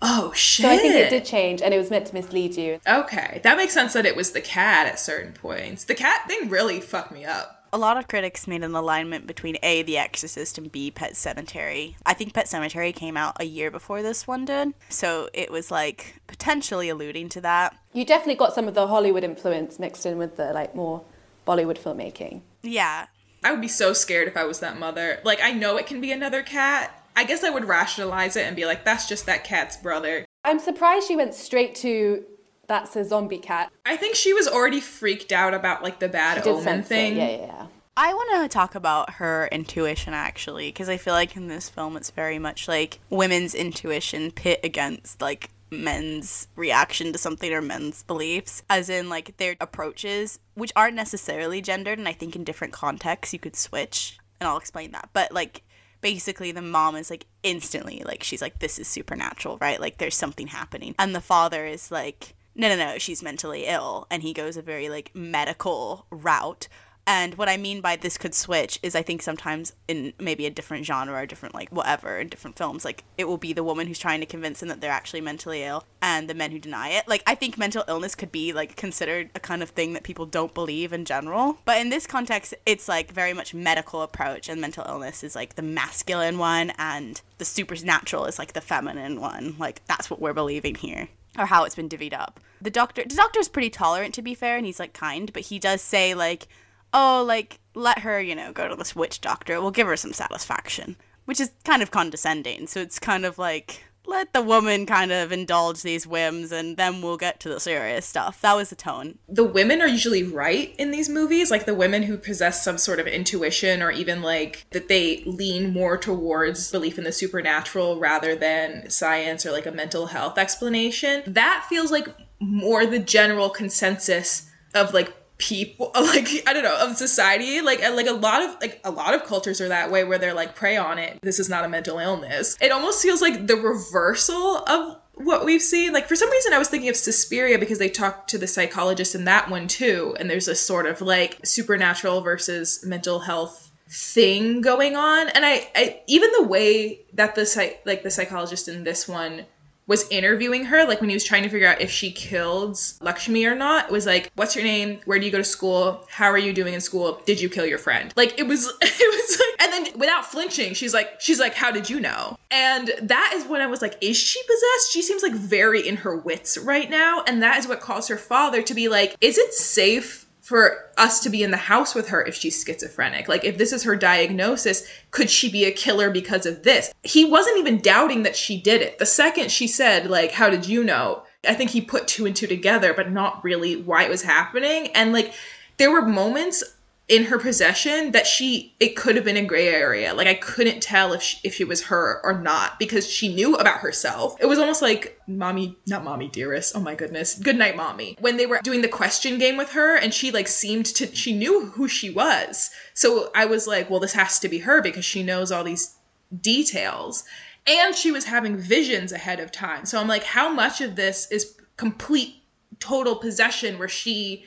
Oh 0.00 0.32
shit! 0.32 0.64
So 0.64 0.70
I 0.70 0.76
think 0.76 0.94
it 0.94 1.10
did 1.10 1.24
change, 1.24 1.60
and 1.60 1.74
it 1.74 1.78
was 1.78 1.90
meant 1.90 2.06
to 2.06 2.14
mislead 2.14 2.56
you. 2.56 2.80
Okay, 2.86 3.40
that 3.42 3.56
makes 3.56 3.74
sense 3.74 3.92
that 3.94 4.06
it 4.06 4.14
was 4.16 4.30
the 4.32 4.40
cat 4.40 4.86
at 4.86 5.00
certain 5.00 5.32
points. 5.32 5.84
The 5.84 5.94
cat 5.94 6.22
thing 6.28 6.48
really 6.48 6.80
fucked 6.80 7.10
me 7.12 7.24
up. 7.24 7.66
a 7.72 7.78
lot 7.78 7.98
of 7.98 8.08
critics 8.08 8.46
made 8.46 8.62
an 8.62 8.74
alignment 8.74 9.26
between 9.26 9.56
A, 9.62 9.82
The 9.82 9.98
Exorcist, 9.98 10.56
and 10.56 10.72
B, 10.72 10.90
Pet 10.90 11.12
Sematary. 11.12 11.96
I 12.06 12.14
think 12.14 12.32
Pet 12.32 12.46
Sematary 12.46 12.94
came 12.94 13.16
out 13.16 13.36
a 13.40 13.44
year 13.44 13.70
before 13.70 14.00
this 14.02 14.26
one 14.26 14.44
did, 14.46 14.72
so 14.88 15.28
it 15.34 15.50
was 15.50 15.70
like 15.70 16.20
potentially 16.28 16.88
alluding 16.88 17.28
to 17.30 17.40
that. 17.42 17.76
You 17.92 18.04
definitely 18.06 18.36
got 18.36 18.54
some 18.54 18.68
of 18.68 18.74
the 18.74 18.86
Hollywood 18.86 19.24
influence 19.24 19.78
mixed 19.78 20.06
in 20.06 20.16
with 20.16 20.36
the 20.36 20.52
like 20.52 20.74
more 20.74 21.02
Bollywood 21.46 21.76
filmmaking. 21.78 22.40
Yeah. 22.62 23.06
I 23.44 23.52
would 23.52 23.60
be 23.60 23.68
so 23.68 23.92
scared 23.92 24.28
if 24.28 24.36
I 24.36 24.44
was 24.44 24.60
that 24.60 24.78
mother. 24.78 25.20
Like, 25.24 25.40
I 25.42 25.52
know 25.52 25.76
it 25.76 25.86
can 25.86 26.00
be 26.00 26.10
another 26.10 26.42
cat. 26.42 26.97
I 27.18 27.24
guess 27.24 27.42
I 27.42 27.50
would 27.50 27.64
rationalize 27.64 28.36
it 28.36 28.46
and 28.46 28.54
be 28.54 28.64
like, 28.64 28.84
that's 28.84 29.08
just 29.08 29.26
that 29.26 29.42
cat's 29.42 29.76
brother. 29.76 30.24
I'm 30.44 30.60
surprised 30.60 31.08
she 31.08 31.16
went 31.16 31.34
straight 31.34 31.74
to 31.76 32.24
that's 32.68 32.94
a 32.94 33.04
zombie 33.04 33.38
cat. 33.38 33.72
I 33.84 33.96
think 33.96 34.14
she 34.14 34.32
was 34.32 34.46
already 34.46 34.78
freaked 34.80 35.32
out 35.32 35.52
about 35.52 35.82
like 35.82 35.98
the 35.98 36.08
bad 36.08 36.44
She 36.44 36.48
omen 36.48 36.62
sense 36.62 36.86
it. 36.86 36.88
thing. 36.88 37.16
Yeah, 37.16 37.28
yeah, 37.30 37.36
yeah. 37.38 37.66
I 37.96 38.14
want 38.14 38.44
to 38.44 38.54
talk 38.54 38.76
about 38.76 39.14
her 39.14 39.48
intuition 39.50 40.14
actually, 40.14 40.68
because 40.68 40.88
I 40.88 40.96
feel 40.96 41.12
like 41.12 41.36
in 41.36 41.48
this 41.48 41.68
film 41.68 41.96
it's 41.96 42.10
very 42.10 42.38
much 42.38 42.68
like 42.68 43.00
women's 43.10 43.52
intuition 43.52 44.30
pit 44.30 44.60
against 44.62 45.20
like 45.20 45.50
men's 45.72 46.46
reaction 46.54 47.12
to 47.12 47.18
something 47.18 47.52
or 47.52 47.60
men's 47.60 48.04
beliefs, 48.04 48.62
as 48.70 48.88
in 48.88 49.08
like 49.08 49.38
their 49.38 49.56
approaches, 49.60 50.38
which 50.54 50.72
aren't 50.76 50.94
necessarily 50.94 51.60
gendered, 51.60 51.98
and 51.98 52.06
I 52.06 52.12
think 52.12 52.36
in 52.36 52.44
different 52.44 52.72
contexts 52.72 53.32
you 53.32 53.40
could 53.40 53.56
switch, 53.56 54.20
and 54.40 54.46
I'll 54.46 54.56
explain 54.58 54.92
that. 54.92 55.08
But 55.12 55.32
like 55.32 55.64
basically 56.00 56.52
the 56.52 56.62
mom 56.62 56.96
is 56.96 57.10
like 57.10 57.26
instantly 57.42 58.02
like 58.04 58.22
she's 58.22 58.42
like 58.42 58.58
this 58.58 58.78
is 58.78 58.88
supernatural 58.88 59.58
right? 59.60 59.80
Like 59.80 59.98
there's 59.98 60.16
something 60.16 60.48
happening. 60.48 60.94
And 60.98 61.14
the 61.14 61.20
father 61.20 61.66
is 61.66 61.90
like 61.90 62.34
no 62.54 62.68
no 62.68 62.76
no 62.76 62.98
she's 62.98 63.22
mentally 63.22 63.66
ill. 63.66 64.06
And 64.10 64.22
he 64.22 64.32
goes 64.32 64.56
a 64.56 64.62
very 64.62 64.88
like 64.88 65.10
medical 65.14 66.06
route 66.10 66.68
and 67.08 67.36
what 67.36 67.48
I 67.48 67.56
mean 67.56 67.80
by 67.80 67.96
this 67.96 68.18
could 68.18 68.34
switch 68.34 68.78
is 68.82 68.94
I 68.94 69.00
think 69.00 69.22
sometimes 69.22 69.72
in 69.88 70.12
maybe 70.20 70.44
a 70.44 70.50
different 70.50 70.84
genre 70.84 71.22
or 71.22 71.24
different 71.24 71.54
like 71.54 71.70
whatever 71.70 72.18
in 72.18 72.28
different 72.28 72.58
films, 72.58 72.84
like 72.84 73.02
it 73.16 73.26
will 73.26 73.38
be 73.38 73.54
the 73.54 73.64
woman 73.64 73.86
who's 73.86 73.98
trying 73.98 74.20
to 74.20 74.26
convince 74.26 74.60
them 74.60 74.68
that 74.68 74.82
they're 74.82 74.92
actually 74.92 75.22
mentally 75.22 75.64
ill 75.64 75.84
and 76.02 76.28
the 76.28 76.34
men 76.34 76.50
who 76.50 76.58
deny 76.58 76.90
it. 76.90 77.08
Like 77.08 77.22
I 77.26 77.34
think 77.34 77.56
mental 77.56 77.82
illness 77.88 78.14
could 78.14 78.30
be 78.30 78.52
like 78.52 78.76
considered 78.76 79.30
a 79.34 79.40
kind 79.40 79.62
of 79.62 79.70
thing 79.70 79.94
that 79.94 80.02
people 80.02 80.26
don't 80.26 80.52
believe 80.52 80.92
in 80.92 81.06
general. 81.06 81.56
But 81.64 81.80
in 81.80 81.88
this 81.88 82.06
context, 82.06 82.52
it's 82.66 82.88
like 82.88 83.10
very 83.10 83.32
much 83.32 83.54
medical 83.54 84.02
approach 84.02 84.50
and 84.50 84.60
mental 84.60 84.84
illness 84.86 85.24
is 85.24 85.34
like 85.34 85.54
the 85.54 85.62
masculine 85.62 86.36
one 86.36 86.74
and 86.76 87.22
the 87.38 87.46
supernatural 87.46 88.26
is 88.26 88.38
like 88.38 88.52
the 88.52 88.60
feminine 88.60 89.18
one. 89.18 89.56
Like 89.58 89.80
that's 89.86 90.10
what 90.10 90.20
we're 90.20 90.34
believing 90.34 90.74
here 90.74 91.08
or 91.38 91.46
how 91.46 91.64
it's 91.64 91.74
been 91.74 91.88
divvied 91.88 92.12
up. 92.12 92.38
The 92.60 92.70
doctor, 92.70 93.02
the 93.02 93.14
doctor's 93.14 93.48
pretty 93.48 93.70
tolerant 93.70 94.12
to 94.14 94.22
be 94.22 94.34
fair, 94.34 94.58
and 94.58 94.66
he's 94.66 94.80
like 94.80 94.92
kind, 94.92 95.32
but 95.32 95.44
he 95.44 95.58
does 95.58 95.80
say 95.80 96.12
like, 96.12 96.48
"Oh, 96.92 97.24
like 97.26 97.60
let 97.74 98.00
her, 98.00 98.20
you 98.20 98.34
know, 98.34 98.52
go 98.52 98.68
to 98.68 98.76
this 98.76 98.96
witch 98.96 99.20
doctor. 99.20 99.54
It 99.54 99.62
will 99.62 99.70
give 99.70 99.86
her 99.86 99.96
some 99.96 100.12
satisfaction," 100.12 100.96
which 101.24 101.40
is 101.40 101.52
kind 101.64 101.82
of 101.82 101.90
condescending. 101.90 102.66
So 102.66 102.80
it's 102.80 102.98
kind 102.98 103.24
of 103.24 103.38
like 103.38 103.84
let 104.08 104.32
the 104.32 104.40
woman 104.40 104.86
kind 104.86 105.12
of 105.12 105.30
indulge 105.30 105.82
these 105.82 106.06
whims, 106.06 106.50
and 106.50 106.76
then 106.78 107.02
we'll 107.02 107.18
get 107.18 107.38
to 107.40 107.48
the 107.50 107.60
serious 107.60 108.06
stuff. 108.06 108.40
That 108.40 108.56
was 108.56 108.70
the 108.70 108.76
tone. 108.76 109.18
The 109.28 109.44
women 109.44 109.82
are 109.82 109.86
usually 109.86 110.22
right 110.22 110.74
in 110.78 110.90
these 110.90 111.10
movies, 111.10 111.50
like 111.50 111.66
the 111.66 111.74
women 111.74 112.02
who 112.02 112.16
possess 112.16 112.64
some 112.64 112.78
sort 112.78 113.00
of 113.00 113.06
intuition 113.06 113.82
or 113.82 113.90
even 113.90 114.22
like 114.22 114.66
that 114.70 114.88
they 114.88 115.22
lean 115.26 115.72
more 115.74 115.98
towards 115.98 116.72
belief 116.72 116.96
in 116.96 117.04
the 117.04 117.12
supernatural 117.12 118.00
rather 118.00 118.34
than 118.34 118.88
science 118.88 119.44
or 119.44 119.52
like 119.52 119.66
a 119.66 119.72
mental 119.72 120.06
health 120.06 120.38
explanation. 120.38 121.22
That 121.26 121.66
feels 121.68 121.92
like 121.92 122.08
more 122.40 122.86
the 122.86 122.98
general 122.98 123.50
consensus 123.50 124.50
of 124.74 124.94
like 124.94 125.12
people 125.38 125.92
like 125.94 126.28
i 126.46 126.52
don't 126.52 126.64
know 126.64 126.76
of 126.80 126.96
society 126.96 127.60
like 127.60 127.80
like 127.94 128.08
a 128.08 128.12
lot 128.12 128.42
of 128.42 128.60
like 128.60 128.80
a 128.84 128.90
lot 128.90 129.14
of 129.14 129.24
cultures 129.24 129.60
are 129.60 129.68
that 129.68 129.90
way 129.90 130.02
where 130.02 130.18
they're 130.18 130.34
like 130.34 130.54
prey 130.54 130.76
on 130.76 130.98
it. 130.98 131.18
This 131.22 131.38
is 131.38 131.48
not 131.48 131.64
a 131.64 131.68
mental 131.68 131.98
illness. 131.98 132.56
It 132.60 132.72
almost 132.72 133.02
feels 133.02 133.22
like 133.22 133.46
the 133.46 133.56
reversal 133.56 134.64
of 134.66 134.96
what 135.14 135.44
we've 135.44 135.62
seen. 135.62 135.92
Like 135.92 136.08
for 136.08 136.16
some 136.16 136.30
reason 136.30 136.52
i 136.52 136.58
was 136.58 136.68
thinking 136.68 136.90
of 136.90 136.96
suspiria 136.96 137.58
because 137.58 137.78
they 137.78 137.88
talked 137.88 138.30
to 138.30 138.38
the 138.38 138.48
psychologist 138.48 139.14
in 139.14 139.24
that 139.24 139.48
one 139.48 139.68
too 139.68 140.16
and 140.18 140.28
there's 140.28 140.48
a 140.48 140.54
sort 140.56 140.86
of 140.86 141.00
like 141.00 141.38
supernatural 141.44 142.20
versus 142.20 142.84
mental 142.84 143.20
health 143.20 143.70
thing 143.88 144.60
going 144.60 144.96
on. 144.96 145.28
And 145.28 145.46
i, 145.46 145.70
I 145.76 146.02
even 146.08 146.30
the 146.32 146.48
way 146.48 147.02
that 147.14 147.36
the 147.36 147.46
psych 147.46 147.82
like 147.86 148.02
the 148.02 148.10
psychologist 148.10 148.66
in 148.66 148.82
this 148.82 149.06
one 149.06 149.46
was 149.88 150.06
interviewing 150.10 150.66
her, 150.66 150.86
like 150.86 151.00
when 151.00 151.10
he 151.10 151.16
was 151.16 151.24
trying 151.24 151.42
to 151.42 151.48
figure 151.48 151.66
out 151.66 151.80
if 151.80 151.90
she 151.90 152.12
killed 152.12 152.78
Lakshmi 153.00 153.44
or 153.46 153.56
not, 153.56 153.86
it 153.86 153.90
was 153.90 154.06
like, 154.06 154.30
"What's 154.36 154.54
your 154.54 154.64
name? 154.64 155.00
Where 155.06 155.18
do 155.18 155.24
you 155.24 155.32
go 155.32 155.38
to 155.38 155.44
school? 155.44 156.06
How 156.10 156.26
are 156.26 156.38
you 156.38 156.52
doing 156.52 156.74
in 156.74 156.80
school? 156.80 157.20
Did 157.24 157.40
you 157.40 157.48
kill 157.48 157.66
your 157.66 157.78
friend?" 157.78 158.12
Like 158.14 158.38
it 158.38 158.46
was, 158.46 158.66
it 158.82 159.28
was 159.30 159.40
like, 159.40 159.66
and 159.66 159.72
then 159.72 159.98
without 159.98 160.26
flinching, 160.26 160.74
she's 160.74 160.94
like, 160.94 161.20
she's 161.20 161.40
like, 161.40 161.54
"How 161.54 161.72
did 161.72 161.90
you 161.90 161.98
know?" 161.98 162.36
And 162.50 162.92
that 163.02 163.32
is 163.34 163.46
when 163.46 163.62
I 163.62 163.66
was 163.66 163.82
like, 163.82 163.96
"Is 164.02 164.16
she 164.16 164.40
possessed?" 164.42 164.92
She 164.92 165.02
seems 165.02 165.22
like 165.22 165.32
very 165.32 165.86
in 165.86 165.96
her 165.96 166.16
wits 166.16 166.58
right 166.58 166.88
now, 166.88 167.24
and 167.26 167.42
that 167.42 167.58
is 167.58 167.66
what 167.66 167.80
caused 167.80 168.10
her 168.10 168.18
father 168.18 168.62
to 168.62 168.74
be 168.74 168.88
like, 168.88 169.16
"Is 169.22 169.38
it 169.38 169.54
safe?" 169.54 170.27
For 170.48 170.90
us 170.96 171.20
to 171.20 171.28
be 171.28 171.42
in 171.42 171.50
the 171.50 171.58
house 171.58 171.94
with 171.94 172.08
her 172.08 172.22
if 172.24 172.34
she's 172.34 172.64
schizophrenic. 172.64 173.28
Like, 173.28 173.44
if 173.44 173.58
this 173.58 173.70
is 173.70 173.82
her 173.82 173.94
diagnosis, 173.94 174.88
could 175.10 175.28
she 175.28 175.52
be 175.52 175.66
a 175.66 175.70
killer 175.70 176.08
because 176.08 176.46
of 176.46 176.62
this? 176.62 176.90
He 177.02 177.26
wasn't 177.26 177.58
even 177.58 177.82
doubting 177.82 178.22
that 178.22 178.34
she 178.34 178.58
did 178.58 178.80
it. 178.80 178.98
The 178.98 179.04
second 179.04 179.50
she 179.50 179.66
said, 179.66 180.08
like, 180.08 180.32
how 180.32 180.48
did 180.48 180.66
you 180.66 180.82
know? 180.82 181.22
I 181.46 181.52
think 181.52 181.68
he 181.68 181.82
put 181.82 182.08
two 182.08 182.24
and 182.24 182.34
two 182.34 182.46
together, 182.46 182.94
but 182.94 183.12
not 183.12 183.44
really 183.44 183.76
why 183.76 184.04
it 184.04 184.10
was 184.10 184.22
happening. 184.22 184.86
And, 184.94 185.12
like, 185.12 185.34
there 185.76 185.92
were 185.92 186.06
moments 186.06 186.64
in 187.08 187.24
her 187.24 187.38
possession 187.38 188.12
that 188.12 188.26
she 188.26 188.74
it 188.78 188.94
could 188.94 189.16
have 189.16 189.24
been 189.24 189.38
a 189.38 189.44
gray 189.44 189.68
area. 189.68 190.12
Like 190.12 190.26
i 190.26 190.34
couldn't 190.34 190.82
tell 190.82 191.14
if 191.14 191.22
she, 191.22 191.38
if 191.42 191.54
she 191.54 191.64
was 191.64 191.84
her 191.84 192.20
or 192.22 192.38
not 192.38 192.78
because 192.78 193.10
she 193.10 193.34
knew 193.34 193.54
about 193.54 193.78
herself. 193.78 194.36
It 194.40 194.46
was 194.46 194.58
almost 194.58 194.82
like 194.82 195.18
mommy 195.26 195.76
not 195.86 196.04
mommy 196.04 196.28
dearest. 196.28 196.76
Oh 196.76 196.80
my 196.80 196.94
goodness. 196.94 197.34
Good 197.38 197.56
night 197.56 197.76
mommy. 197.76 198.16
When 198.20 198.36
they 198.36 198.46
were 198.46 198.60
doing 198.62 198.82
the 198.82 198.88
question 198.88 199.38
game 199.38 199.56
with 199.56 199.72
her 199.72 199.96
and 199.96 200.12
she 200.12 200.30
like 200.30 200.48
seemed 200.48 200.86
to 200.86 201.14
she 201.14 201.32
knew 201.32 201.66
who 201.66 201.88
she 201.88 202.10
was. 202.10 202.70
So 202.92 203.30
i 203.34 203.46
was 203.46 203.66
like 203.66 203.88
well 203.88 204.00
this 204.00 204.12
has 204.12 204.38
to 204.40 204.48
be 204.48 204.58
her 204.58 204.82
because 204.82 205.04
she 205.04 205.22
knows 205.22 205.50
all 205.50 205.64
these 205.64 205.96
details. 206.40 207.24
And 207.66 207.94
she 207.94 208.12
was 208.12 208.24
having 208.24 208.56
visions 208.56 209.12
ahead 209.12 209.40
of 209.40 209.50
time. 209.50 209.86
So 209.86 209.98
i'm 209.98 210.08
like 210.08 210.24
how 210.24 210.52
much 210.52 210.82
of 210.82 210.96
this 210.96 211.26
is 211.30 211.56
complete 211.78 212.34
total 212.80 213.16
possession 213.16 213.78
where 213.78 213.88
she 213.88 214.44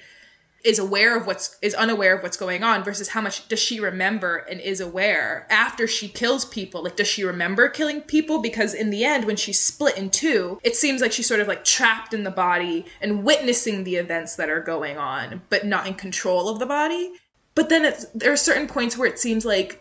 is 0.63 0.79
aware 0.79 1.17
of 1.17 1.27
what's 1.27 1.57
is 1.61 1.73
unaware 1.73 2.15
of 2.15 2.23
what's 2.23 2.37
going 2.37 2.63
on 2.63 2.83
versus 2.83 3.09
how 3.09 3.21
much 3.21 3.47
does 3.47 3.59
she 3.59 3.79
remember 3.79 4.37
and 4.37 4.59
is 4.59 4.79
aware 4.79 5.47
after 5.49 5.87
she 5.87 6.07
kills 6.07 6.45
people. 6.45 6.83
Like 6.83 6.95
does 6.95 7.07
she 7.07 7.23
remember 7.23 7.67
killing 7.69 8.01
people? 8.01 8.41
Because 8.41 8.73
in 8.73 8.89
the 8.89 9.03
end 9.03 9.25
when 9.25 9.35
she's 9.35 9.59
split 9.59 9.97
in 9.97 10.09
two 10.09 10.59
it 10.63 10.75
seems 10.75 11.01
like 11.01 11.11
she's 11.11 11.27
sort 11.27 11.39
of 11.39 11.47
like 11.47 11.63
trapped 11.63 12.13
in 12.13 12.23
the 12.23 12.31
body 12.31 12.85
and 13.01 13.23
witnessing 13.23 13.83
the 13.83 13.95
events 13.95 14.35
that 14.35 14.49
are 14.49 14.61
going 14.61 14.97
on 14.97 15.41
but 15.49 15.65
not 15.65 15.87
in 15.87 15.93
control 15.93 16.49
of 16.49 16.59
the 16.59 16.65
body. 16.65 17.13
But 17.53 17.69
then 17.69 17.93
there 18.15 18.31
are 18.31 18.37
certain 18.37 18.67
points 18.67 18.97
where 18.97 19.09
it 19.09 19.19
seems 19.19 19.45
like 19.45 19.80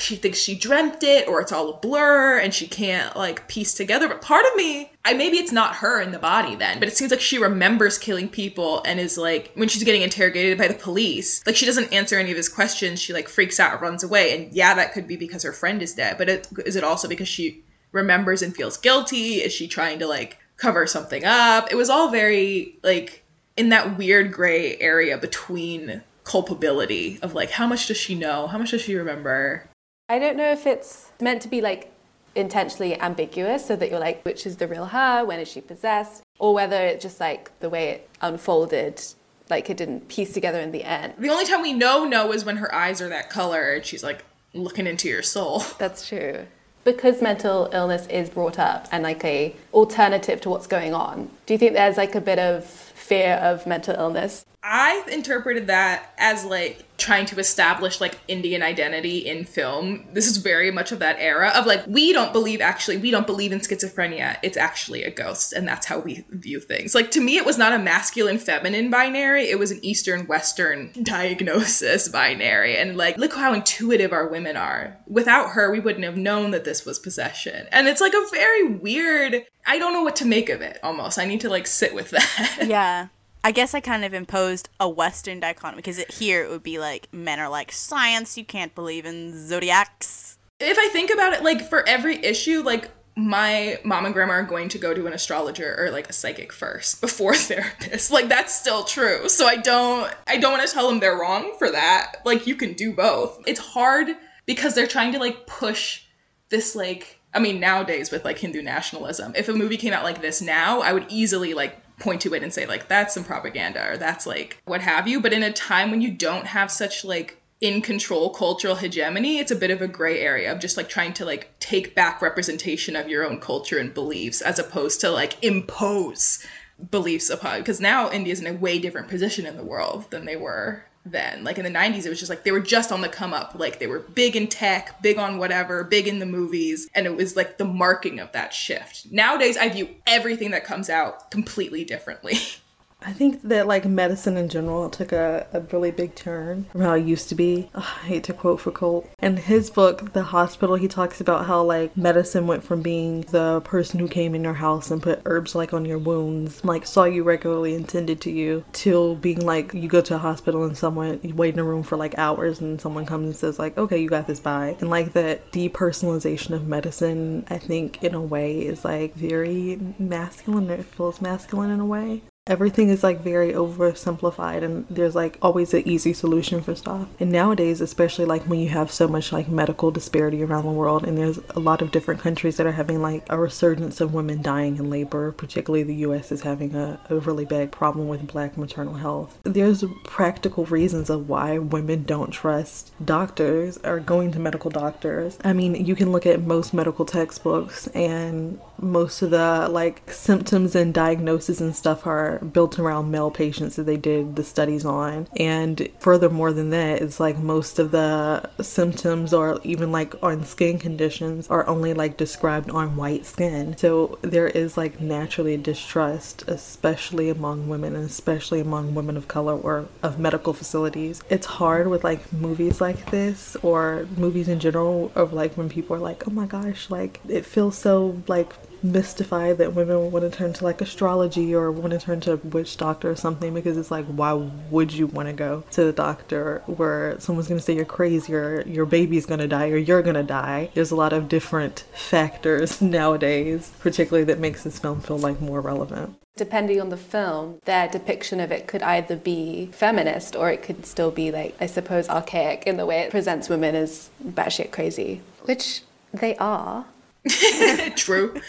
she 0.00 0.16
thinks 0.16 0.38
she 0.38 0.54
dreamt 0.54 1.02
it 1.02 1.28
or 1.28 1.40
it's 1.40 1.52
all 1.52 1.70
a 1.70 1.76
blur 1.78 2.38
and 2.38 2.52
she 2.54 2.66
can't 2.66 3.16
like 3.16 3.46
piece 3.48 3.74
together 3.74 4.08
but 4.08 4.22
part 4.22 4.44
of 4.46 4.56
me 4.56 4.90
i 5.04 5.12
maybe 5.12 5.36
it's 5.36 5.52
not 5.52 5.76
her 5.76 6.00
in 6.00 6.10
the 6.10 6.18
body 6.18 6.54
then 6.54 6.78
but 6.78 6.88
it 6.88 6.96
seems 6.96 7.10
like 7.10 7.20
she 7.20 7.38
remembers 7.38 7.98
killing 7.98 8.28
people 8.28 8.82
and 8.84 9.00
is 9.00 9.16
like 9.18 9.50
when 9.54 9.68
she's 9.68 9.84
getting 9.84 10.02
interrogated 10.02 10.56
by 10.58 10.68
the 10.68 10.74
police 10.74 11.44
like 11.46 11.56
she 11.56 11.66
doesn't 11.66 11.92
answer 11.92 12.18
any 12.18 12.30
of 12.30 12.36
his 12.36 12.48
questions 12.48 13.00
she 13.00 13.12
like 13.12 13.28
freaks 13.28 13.58
out 13.60 13.80
runs 13.80 14.02
away 14.02 14.34
and 14.34 14.52
yeah 14.52 14.74
that 14.74 14.92
could 14.92 15.06
be 15.06 15.16
because 15.16 15.42
her 15.42 15.52
friend 15.52 15.82
is 15.82 15.94
dead 15.94 16.16
but 16.18 16.28
it, 16.28 16.48
is 16.66 16.76
it 16.76 16.84
also 16.84 17.08
because 17.08 17.28
she 17.28 17.62
remembers 17.92 18.42
and 18.42 18.54
feels 18.54 18.76
guilty? 18.76 19.34
Is 19.34 19.52
she 19.52 19.68
trying 19.68 19.98
to 20.00 20.06
like 20.06 20.38
cover 20.56 20.86
something 20.86 21.24
up? 21.24 21.70
It 21.70 21.76
was 21.76 21.90
all 21.90 22.10
very 22.10 22.78
like 22.82 23.24
in 23.56 23.70
that 23.70 23.98
weird 23.98 24.32
gray 24.32 24.76
area 24.78 25.18
between 25.18 26.02
culpability 26.24 27.18
of 27.22 27.34
like 27.34 27.50
how 27.50 27.66
much 27.66 27.86
does 27.86 27.96
she 27.96 28.14
know? 28.14 28.46
How 28.46 28.58
much 28.58 28.70
does 28.70 28.82
she 28.82 28.96
remember 28.96 29.68
I 30.10 30.18
don't 30.18 30.38
know 30.38 30.50
if 30.50 30.66
it's 30.66 31.10
meant 31.20 31.42
to 31.42 31.48
be 31.48 31.60
like 31.60 31.92
intentionally 32.34 32.98
ambiguous 32.98 33.66
so 33.66 33.76
that 33.76 33.90
you're 33.90 34.00
like, 34.00 34.22
which 34.24 34.46
is 34.46 34.56
the 34.56 34.66
real 34.66 34.86
her? 34.86 35.24
When 35.24 35.38
is 35.38 35.48
she 35.48 35.60
possessed? 35.60 36.22
Or 36.38 36.54
whether 36.54 36.76
it's 36.76 37.02
just 37.02 37.20
like 37.20 37.50
the 37.60 37.68
way 37.68 37.90
it 37.90 38.08
unfolded, 38.22 39.02
like 39.50 39.68
it 39.68 39.76
didn't 39.76 40.08
piece 40.08 40.32
together 40.32 40.60
in 40.60 40.72
the 40.72 40.84
end. 40.84 41.14
The 41.18 41.28
only 41.28 41.44
time 41.44 41.60
we 41.60 41.74
know 41.74 42.04
no 42.04 42.32
is 42.32 42.44
when 42.44 42.56
her 42.56 42.74
eyes 42.74 43.02
are 43.02 43.08
that 43.10 43.28
color 43.28 43.74
and 43.74 43.84
she's 43.84 44.02
like 44.02 44.24
looking 44.54 44.86
into 44.86 45.08
your 45.08 45.22
soul. 45.22 45.62
That's 45.78 46.08
true. 46.08 46.46
Because 46.84 47.20
mental 47.20 47.68
illness 47.74 48.06
is 48.06 48.30
brought 48.30 48.58
up 48.58 48.88
and 48.90 49.02
like 49.02 49.22
a 49.26 49.54
alternative 49.74 50.40
to 50.40 50.48
what's 50.48 50.66
going 50.66 50.94
on, 50.94 51.30
do 51.44 51.52
you 51.52 51.58
think 51.58 51.74
there's 51.74 51.98
like 51.98 52.14
a 52.14 52.20
bit 52.20 52.38
of 52.38 52.64
fear 52.64 53.34
of 53.34 53.66
mental 53.66 53.94
illness 53.94 54.46
I 54.70 55.02
interpreted 55.10 55.68
that 55.68 56.12
as 56.18 56.44
like 56.44 56.84
trying 56.98 57.24
to 57.24 57.38
establish 57.38 58.02
like 58.02 58.18
Indian 58.28 58.62
identity 58.62 59.18
in 59.18 59.46
film. 59.46 60.06
This 60.12 60.26
is 60.26 60.36
very 60.36 60.70
much 60.70 60.92
of 60.92 60.98
that 60.98 61.16
era 61.18 61.50
of 61.54 61.64
like 61.64 61.86
we 61.86 62.12
don't 62.12 62.34
believe 62.34 62.60
actually 62.60 62.98
we 62.98 63.10
don't 63.10 63.26
believe 63.26 63.50
in 63.50 63.60
schizophrenia. 63.60 64.36
It's 64.42 64.58
actually 64.58 65.04
a 65.04 65.10
ghost 65.10 65.54
and 65.54 65.66
that's 65.66 65.86
how 65.86 66.00
we 66.00 66.26
view 66.28 66.60
things. 66.60 66.94
Like 66.94 67.10
to 67.12 67.20
me 67.20 67.38
it 67.38 67.46
was 67.46 67.56
not 67.56 67.72
a 67.72 67.78
masculine 67.78 68.36
feminine 68.36 68.90
binary, 68.90 69.48
it 69.48 69.58
was 69.58 69.70
an 69.70 69.82
eastern 69.82 70.26
western 70.26 70.92
diagnosis 71.02 72.08
binary 72.08 72.76
and 72.76 72.98
like 72.98 73.16
look 73.16 73.34
how 73.34 73.54
intuitive 73.54 74.12
our 74.12 74.28
women 74.28 74.58
are. 74.58 74.98
Without 75.06 75.52
her 75.52 75.70
we 75.70 75.80
wouldn't 75.80 76.04
have 76.04 76.18
known 76.18 76.50
that 76.50 76.64
this 76.64 76.84
was 76.84 76.98
possession. 76.98 77.66
And 77.72 77.88
it's 77.88 78.02
like 78.02 78.12
a 78.12 78.28
very 78.30 78.74
weird 78.74 79.46
I 79.66 79.78
don't 79.78 79.94
know 79.94 80.02
what 80.02 80.16
to 80.16 80.26
make 80.26 80.50
of 80.50 80.60
it 80.60 80.78
almost. 80.82 81.18
I 81.18 81.24
need 81.24 81.40
to 81.40 81.48
like 81.48 81.66
sit 81.66 81.94
with 81.94 82.10
that. 82.10 82.66
Yeah. 82.68 83.08
I 83.48 83.50
guess 83.50 83.72
I 83.72 83.80
kind 83.80 84.04
of 84.04 84.12
imposed 84.12 84.68
a 84.78 84.86
Western 84.86 85.40
dichotomy 85.40 85.76
because 85.76 85.96
it, 85.98 86.10
here 86.10 86.44
it 86.44 86.50
would 86.50 86.62
be 86.62 86.78
like 86.78 87.08
men 87.14 87.40
are 87.40 87.48
like 87.48 87.72
science, 87.72 88.36
you 88.36 88.44
can't 88.44 88.74
believe 88.74 89.06
in 89.06 89.32
zodiacs. 89.34 90.36
If 90.60 90.76
I 90.78 90.88
think 90.88 91.10
about 91.10 91.32
it, 91.32 91.42
like 91.42 91.66
for 91.66 91.82
every 91.88 92.22
issue, 92.22 92.60
like 92.60 92.90
my 93.16 93.80
mom 93.84 94.04
and 94.04 94.12
grandma 94.12 94.34
are 94.34 94.42
going 94.42 94.68
to 94.68 94.76
go 94.76 94.92
to 94.92 95.06
an 95.06 95.14
astrologer 95.14 95.74
or 95.78 95.90
like 95.90 96.10
a 96.10 96.12
psychic 96.12 96.52
first 96.52 97.00
before 97.00 97.34
therapist. 97.34 98.10
Like 98.10 98.28
that's 98.28 98.54
still 98.54 98.84
true. 98.84 99.30
So 99.30 99.46
I 99.46 99.56
don't 99.56 100.14
I 100.26 100.36
don't 100.36 100.52
want 100.52 100.68
to 100.68 100.74
tell 100.74 100.86
them 100.86 101.00
they're 101.00 101.16
wrong 101.16 101.54
for 101.56 101.70
that. 101.70 102.16
Like 102.26 102.46
you 102.46 102.54
can 102.54 102.74
do 102.74 102.92
both. 102.92 103.42
It's 103.46 103.60
hard 103.60 104.08
because 104.44 104.74
they're 104.74 104.86
trying 104.86 105.14
to 105.14 105.18
like 105.18 105.46
push 105.46 106.02
this 106.50 106.76
like 106.76 107.18
I 107.32 107.38
mean 107.38 107.60
nowadays 107.60 108.10
with 108.10 108.26
like 108.26 108.36
Hindu 108.36 108.60
nationalism. 108.60 109.32
If 109.34 109.48
a 109.48 109.54
movie 109.54 109.78
came 109.78 109.94
out 109.94 110.04
like 110.04 110.20
this 110.20 110.42
now, 110.42 110.82
I 110.82 110.92
would 110.92 111.06
easily 111.08 111.54
like 111.54 111.82
point 111.98 112.20
to 112.22 112.34
it 112.34 112.42
and 112.42 112.52
say 112.52 112.66
like 112.66 112.88
that's 112.88 113.14
some 113.14 113.24
propaganda 113.24 113.90
or 113.90 113.96
that's 113.96 114.26
like 114.26 114.62
what 114.64 114.80
have 114.80 115.08
you. 115.08 115.20
But 115.20 115.32
in 115.32 115.42
a 115.42 115.52
time 115.52 115.90
when 115.90 116.00
you 116.00 116.10
don't 116.10 116.46
have 116.46 116.70
such 116.70 117.04
like 117.04 117.40
in 117.60 117.82
control 117.82 118.30
cultural 118.30 118.76
hegemony 118.76 119.38
it's 119.38 119.50
a 119.50 119.56
bit 119.56 119.72
of 119.72 119.82
a 119.82 119.88
gray 119.88 120.20
area 120.20 120.52
of 120.52 120.60
just 120.60 120.76
like 120.76 120.88
trying 120.88 121.12
to 121.12 121.24
like 121.24 121.52
take 121.58 121.94
back 121.94 122.22
representation 122.22 122.94
of 122.94 123.08
your 123.08 123.28
own 123.28 123.40
culture 123.40 123.78
and 123.78 123.94
beliefs 123.94 124.40
as 124.40 124.60
opposed 124.60 125.00
to 125.00 125.10
like 125.10 125.42
impose 125.42 126.46
beliefs 126.92 127.28
upon 127.30 127.58
because 127.58 127.80
now 127.80 128.08
india's 128.12 128.40
in 128.40 128.46
a 128.46 128.56
way 128.56 128.78
different 128.78 129.08
position 129.08 129.44
in 129.44 129.56
the 129.56 129.64
world 129.64 130.08
than 130.10 130.24
they 130.24 130.36
were 130.36 130.84
then. 131.10 131.44
Like 131.44 131.58
in 131.58 131.64
the 131.64 131.70
90s, 131.70 132.06
it 132.06 132.08
was 132.08 132.18
just 132.18 132.30
like 132.30 132.44
they 132.44 132.52
were 132.52 132.60
just 132.60 132.92
on 132.92 133.00
the 133.00 133.08
come 133.08 133.34
up. 133.34 133.54
Like 133.54 133.78
they 133.78 133.86
were 133.86 134.00
big 134.00 134.36
in 134.36 134.48
tech, 134.48 135.00
big 135.02 135.18
on 135.18 135.38
whatever, 135.38 135.84
big 135.84 136.08
in 136.08 136.18
the 136.18 136.26
movies. 136.26 136.88
And 136.94 137.06
it 137.06 137.16
was 137.16 137.36
like 137.36 137.58
the 137.58 137.64
marking 137.64 138.20
of 138.20 138.32
that 138.32 138.52
shift. 138.52 139.06
Nowadays, 139.10 139.56
I 139.56 139.68
view 139.68 139.88
everything 140.06 140.50
that 140.52 140.64
comes 140.64 140.90
out 140.90 141.30
completely 141.30 141.84
differently. 141.84 142.34
I 143.08 143.12
think 143.12 143.42
that 143.42 143.66
like 143.66 143.86
medicine 143.86 144.36
in 144.36 144.48
general 144.48 144.90
took 144.90 145.12
a, 145.12 145.46
a 145.52 145.60
really 145.60 145.90
big 145.90 146.14
turn 146.14 146.64
from 146.64 146.80
how 146.80 146.94
it 146.94 147.06
used 147.06 147.28
to 147.28 147.34
be. 147.34 147.70
Ugh, 147.74 147.82
I 147.82 148.06
hate 148.06 148.24
to 148.24 148.32
quote 148.32 148.60
Foucault. 148.60 149.08
In 149.22 149.36
his 149.36 149.70
book, 149.70 150.12
The 150.12 150.24
Hospital, 150.24 150.74
he 150.74 150.88
talks 150.88 151.20
about 151.20 151.46
how 151.46 151.62
like 151.62 151.96
medicine 151.96 152.46
went 152.46 152.64
from 152.64 152.82
being 152.82 153.22
the 153.22 153.60
person 153.62 154.00
who 154.00 154.08
came 154.08 154.34
in 154.34 154.44
your 154.44 154.54
house 154.54 154.90
and 154.90 155.02
put 155.02 155.22
herbs 155.24 155.54
like 155.54 155.72
on 155.72 155.84
your 155.84 155.98
wounds, 155.98 156.64
like 156.64 156.84
saw 156.86 157.04
you 157.04 157.22
regularly 157.22 157.74
and 157.74 157.88
tended 157.88 158.20
to 158.22 158.30
you, 158.30 158.64
till 158.72 159.14
being 159.14 159.40
like 159.46 159.72
you 159.72 159.88
go 159.88 160.00
to 160.00 160.16
a 160.16 160.18
hospital 160.18 160.64
and 160.64 160.76
someone 160.76 161.20
you 161.22 161.34
wait 161.34 161.54
in 161.54 161.60
a 161.60 161.64
room 161.64 161.84
for 161.84 161.96
like 161.96 162.18
hours 162.18 162.60
and 162.60 162.80
someone 162.80 163.06
comes 163.06 163.26
and 163.26 163.36
says 163.36 163.58
like, 163.58 163.78
okay, 163.78 163.98
you 163.98 164.08
got 164.08 164.26
this 164.26 164.40
by. 164.40 164.76
And 164.80 164.90
like 164.90 165.12
that 165.12 165.50
depersonalization 165.52 166.50
of 166.50 166.66
medicine, 166.66 167.46
I 167.48 167.58
think 167.58 168.02
in 168.02 168.14
a 168.14 168.20
way 168.20 168.58
is 168.58 168.84
like 168.84 169.14
very 169.14 169.78
masculine. 169.98 170.68
It 170.68 170.84
feels 170.84 171.22
masculine 171.22 171.70
in 171.70 171.80
a 171.80 171.86
way 171.86 172.22
everything 172.48 172.88
is 172.88 173.02
like 173.02 173.20
very 173.20 173.52
oversimplified 173.52 174.62
and 174.62 174.86
there's 174.90 175.14
like 175.14 175.38
always 175.40 175.72
an 175.74 175.86
easy 175.86 176.12
solution 176.12 176.62
for 176.62 176.74
stuff. 176.74 177.06
And 177.20 177.30
nowadays 177.30 177.80
especially 177.80 178.24
like 178.24 178.42
when 178.44 178.58
you 178.58 178.70
have 178.70 178.90
so 178.90 179.06
much 179.06 179.32
like 179.32 179.48
medical 179.48 179.90
disparity 179.90 180.42
around 180.42 180.64
the 180.64 180.70
world 180.70 181.04
and 181.04 181.16
there's 181.16 181.38
a 181.50 181.60
lot 181.60 181.82
of 181.82 181.90
different 181.90 182.20
countries 182.20 182.56
that 182.56 182.66
are 182.66 182.72
having 182.72 183.00
like 183.02 183.24
a 183.28 183.38
resurgence 183.38 184.00
of 184.00 184.14
women 184.14 184.42
dying 184.42 184.76
in 184.76 184.90
labor 184.90 185.32
particularly 185.32 185.82
the 185.82 185.94
us 185.94 186.32
is 186.32 186.42
having 186.42 186.74
a, 186.74 186.98
a 187.10 187.16
really 187.16 187.44
big 187.44 187.70
problem 187.70 188.08
with 188.08 188.26
black 188.26 188.56
maternal 188.56 188.94
health 188.94 189.38
there's 189.44 189.84
practical 190.04 190.64
reasons 190.66 191.10
of 191.10 191.28
why 191.28 191.58
women 191.58 192.02
don't 192.04 192.30
trust 192.30 192.92
doctors 193.04 193.78
or 193.84 194.00
going 194.00 194.32
to 194.32 194.38
medical 194.38 194.70
doctors. 194.70 195.38
I 195.44 195.52
mean 195.52 195.74
you 195.74 195.94
can 195.94 196.12
look 196.12 196.26
at 196.26 196.42
most 196.42 196.72
medical 196.72 197.04
textbooks 197.04 197.86
and 197.88 198.60
most 198.80 199.22
of 199.22 199.30
the 199.30 199.68
like 199.70 200.10
symptoms 200.10 200.74
and 200.74 200.94
diagnoses 200.94 201.60
and 201.60 201.74
stuff 201.74 202.06
are 202.06 202.38
built 202.38 202.78
around 202.78 203.10
male 203.10 203.30
patients 203.30 203.76
that 203.76 203.84
they 203.84 203.96
did 203.96 204.36
the 204.36 204.44
studies 204.44 204.84
on. 204.84 205.28
And 205.36 205.88
furthermore 205.98 206.52
than 206.52 206.70
that, 206.70 207.02
it's 207.02 207.20
like 207.20 207.38
most 207.38 207.78
of 207.78 207.90
the 207.90 208.48
symptoms 208.60 209.32
or 209.32 209.60
even 209.64 209.92
like 209.92 210.14
on 210.22 210.44
skin 210.44 210.78
conditions 210.78 211.48
are 211.48 211.66
only 211.66 211.94
like 211.94 212.16
described 212.16 212.70
on 212.70 212.96
white 212.96 213.26
skin. 213.26 213.76
So 213.76 214.18
there 214.22 214.48
is 214.48 214.76
like 214.76 215.00
naturally 215.00 215.56
distrust, 215.56 216.44
especially 216.48 217.28
among 217.28 217.68
women 217.68 217.96
and 217.96 218.04
especially 218.04 218.60
among 218.60 218.94
women 218.94 219.16
of 219.16 219.28
color 219.28 219.56
or 219.56 219.86
of 220.02 220.18
medical 220.18 220.52
facilities. 220.52 221.22
It's 221.28 221.46
hard 221.46 221.88
with 221.88 222.04
like 222.04 222.32
movies 222.32 222.80
like 222.80 223.10
this 223.10 223.56
or 223.62 224.06
movies 224.16 224.48
in 224.48 224.60
general 224.60 225.12
of 225.14 225.32
like 225.32 225.54
when 225.54 225.68
people 225.68 225.96
are 225.96 226.00
like, 226.00 226.26
oh 226.26 226.30
my 226.30 226.46
gosh, 226.46 226.90
like 226.90 227.20
it 227.28 227.44
feels 227.44 227.76
so 227.76 228.22
like 228.26 228.52
mystified 228.82 229.58
that 229.58 229.74
women 229.74 230.10
want 230.10 230.30
to 230.30 230.36
turn 230.36 230.52
to 230.52 230.64
like 230.64 230.80
astrology 230.80 231.54
or 231.54 231.70
want 231.70 231.92
to 231.92 231.98
turn 231.98 232.20
to 232.20 232.32
a 232.32 232.36
witch 232.36 232.76
doctor 232.76 233.10
or 233.10 233.16
something 233.16 233.54
because 233.54 233.76
it's 233.76 233.90
like 233.90 234.06
why 234.06 234.32
would 234.32 234.92
you 234.92 235.06
want 235.06 235.28
to 235.28 235.32
go 235.32 235.64
to 235.70 235.84
the 235.84 235.92
doctor 235.92 236.62
where 236.66 237.18
someone's 237.20 237.48
going 237.48 237.58
to 237.58 237.64
say 237.64 237.74
you're 237.74 237.84
crazy 237.84 238.34
or 238.34 238.62
your 238.66 238.86
baby's 238.86 239.26
going 239.26 239.40
to 239.40 239.48
die 239.48 239.68
or 239.68 239.76
you're 239.76 240.02
going 240.02 240.14
to 240.14 240.22
die 240.22 240.70
there's 240.74 240.90
a 240.90 240.96
lot 240.96 241.12
of 241.12 241.28
different 241.28 241.84
factors 241.92 242.80
nowadays 242.98 243.72
particularly 243.80 244.24
that 244.24 244.38
makes 244.38 244.64
this 244.64 244.78
film 244.78 245.00
feel 245.00 245.18
like 245.18 245.40
more 245.40 245.60
relevant 245.60 246.16
Depending 246.38 246.80
on 246.80 246.88
the 246.88 246.96
film, 246.96 247.58
their 247.64 247.88
depiction 247.88 248.38
of 248.38 248.52
it 248.52 248.68
could 248.68 248.80
either 248.80 249.16
be 249.16 249.70
feminist 249.72 250.36
or 250.36 250.52
it 250.52 250.62
could 250.62 250.86
still 250.86 251.10
be, 251.10 251.32
like, 251.32 251.56
I 251.60 251.66
suppose, 251.66 252.08
archaic 252.08 252.62
in 252.64 252.76
the 252.76 252.86
way 252.86 253.00
it 253.00 253.10
presents 253.10 253.48
women 253.48 253.74
as 253.74 254.10
batshit 254.24 254.70
crazy, 254.70 255.20
which 255.46 255.82
they 256.14 256.36
are. 256.36 256.86
True. 257.96 258.40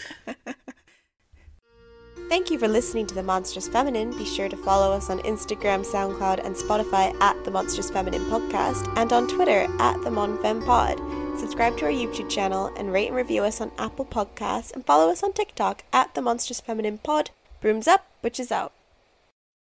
Thank 2.28 2.50
you 2.52 2.60
for 2.60 2.68
listening 2.68 3.06
to 3.08 3.14
The 3.14 3.24
Monstrous 3.24 3.66
Feminine. 3.66 4.16
Be 4.16 4.24
sure 4.24 4.48
to 4.48 4.56
follow 4.56 4.92
us 4.92 5.10
on 5.10 5.18
Instagram, 5.20 5.84
SoundCloud, 5.84 6.44
and 6.44 6.54
Spotify 6.54 7.12
at 7.20 7.44
The 7.44 7.50
Monstrous 7.50 7.90
Feminine 7.90 8.24
Podcast 8.26 8.86
and 8.96 9.12
on 9.12 9.26
Twitter 9.26 9.66
at 9.80 10.00
The 10.02 10.10
MonFemPod. 10.10 11.38
Subscribe 11.40 11.76
to 11.78 11.86
our 11.86 11.90
YouTube 11.90 12.30
channel 12.30 12.72
and 12.76 12.92
rate 12.92 13.08
and 13.08 13.16
review 13.16 13.42
us 13.42 13.60
on 13.60 13.72
Apple 13.78 14.04
Podcasts 14.04 14.72
and 14.72 14.86
follow 14.86 15.10
us 15.10 15.24
on 15.24 15.32
TikTok 15.32 15.82
at 15.92 16.14
The 16.14 16.22
Monstrous 16.22 16.60
Feminine 16.60 16.98
Pod. 16.98 17.30
Brooms 17.60 17.88
up, 17.88 18.06
which 18.20 18.38
witches 18.38 18.52
out. 18.52 18.72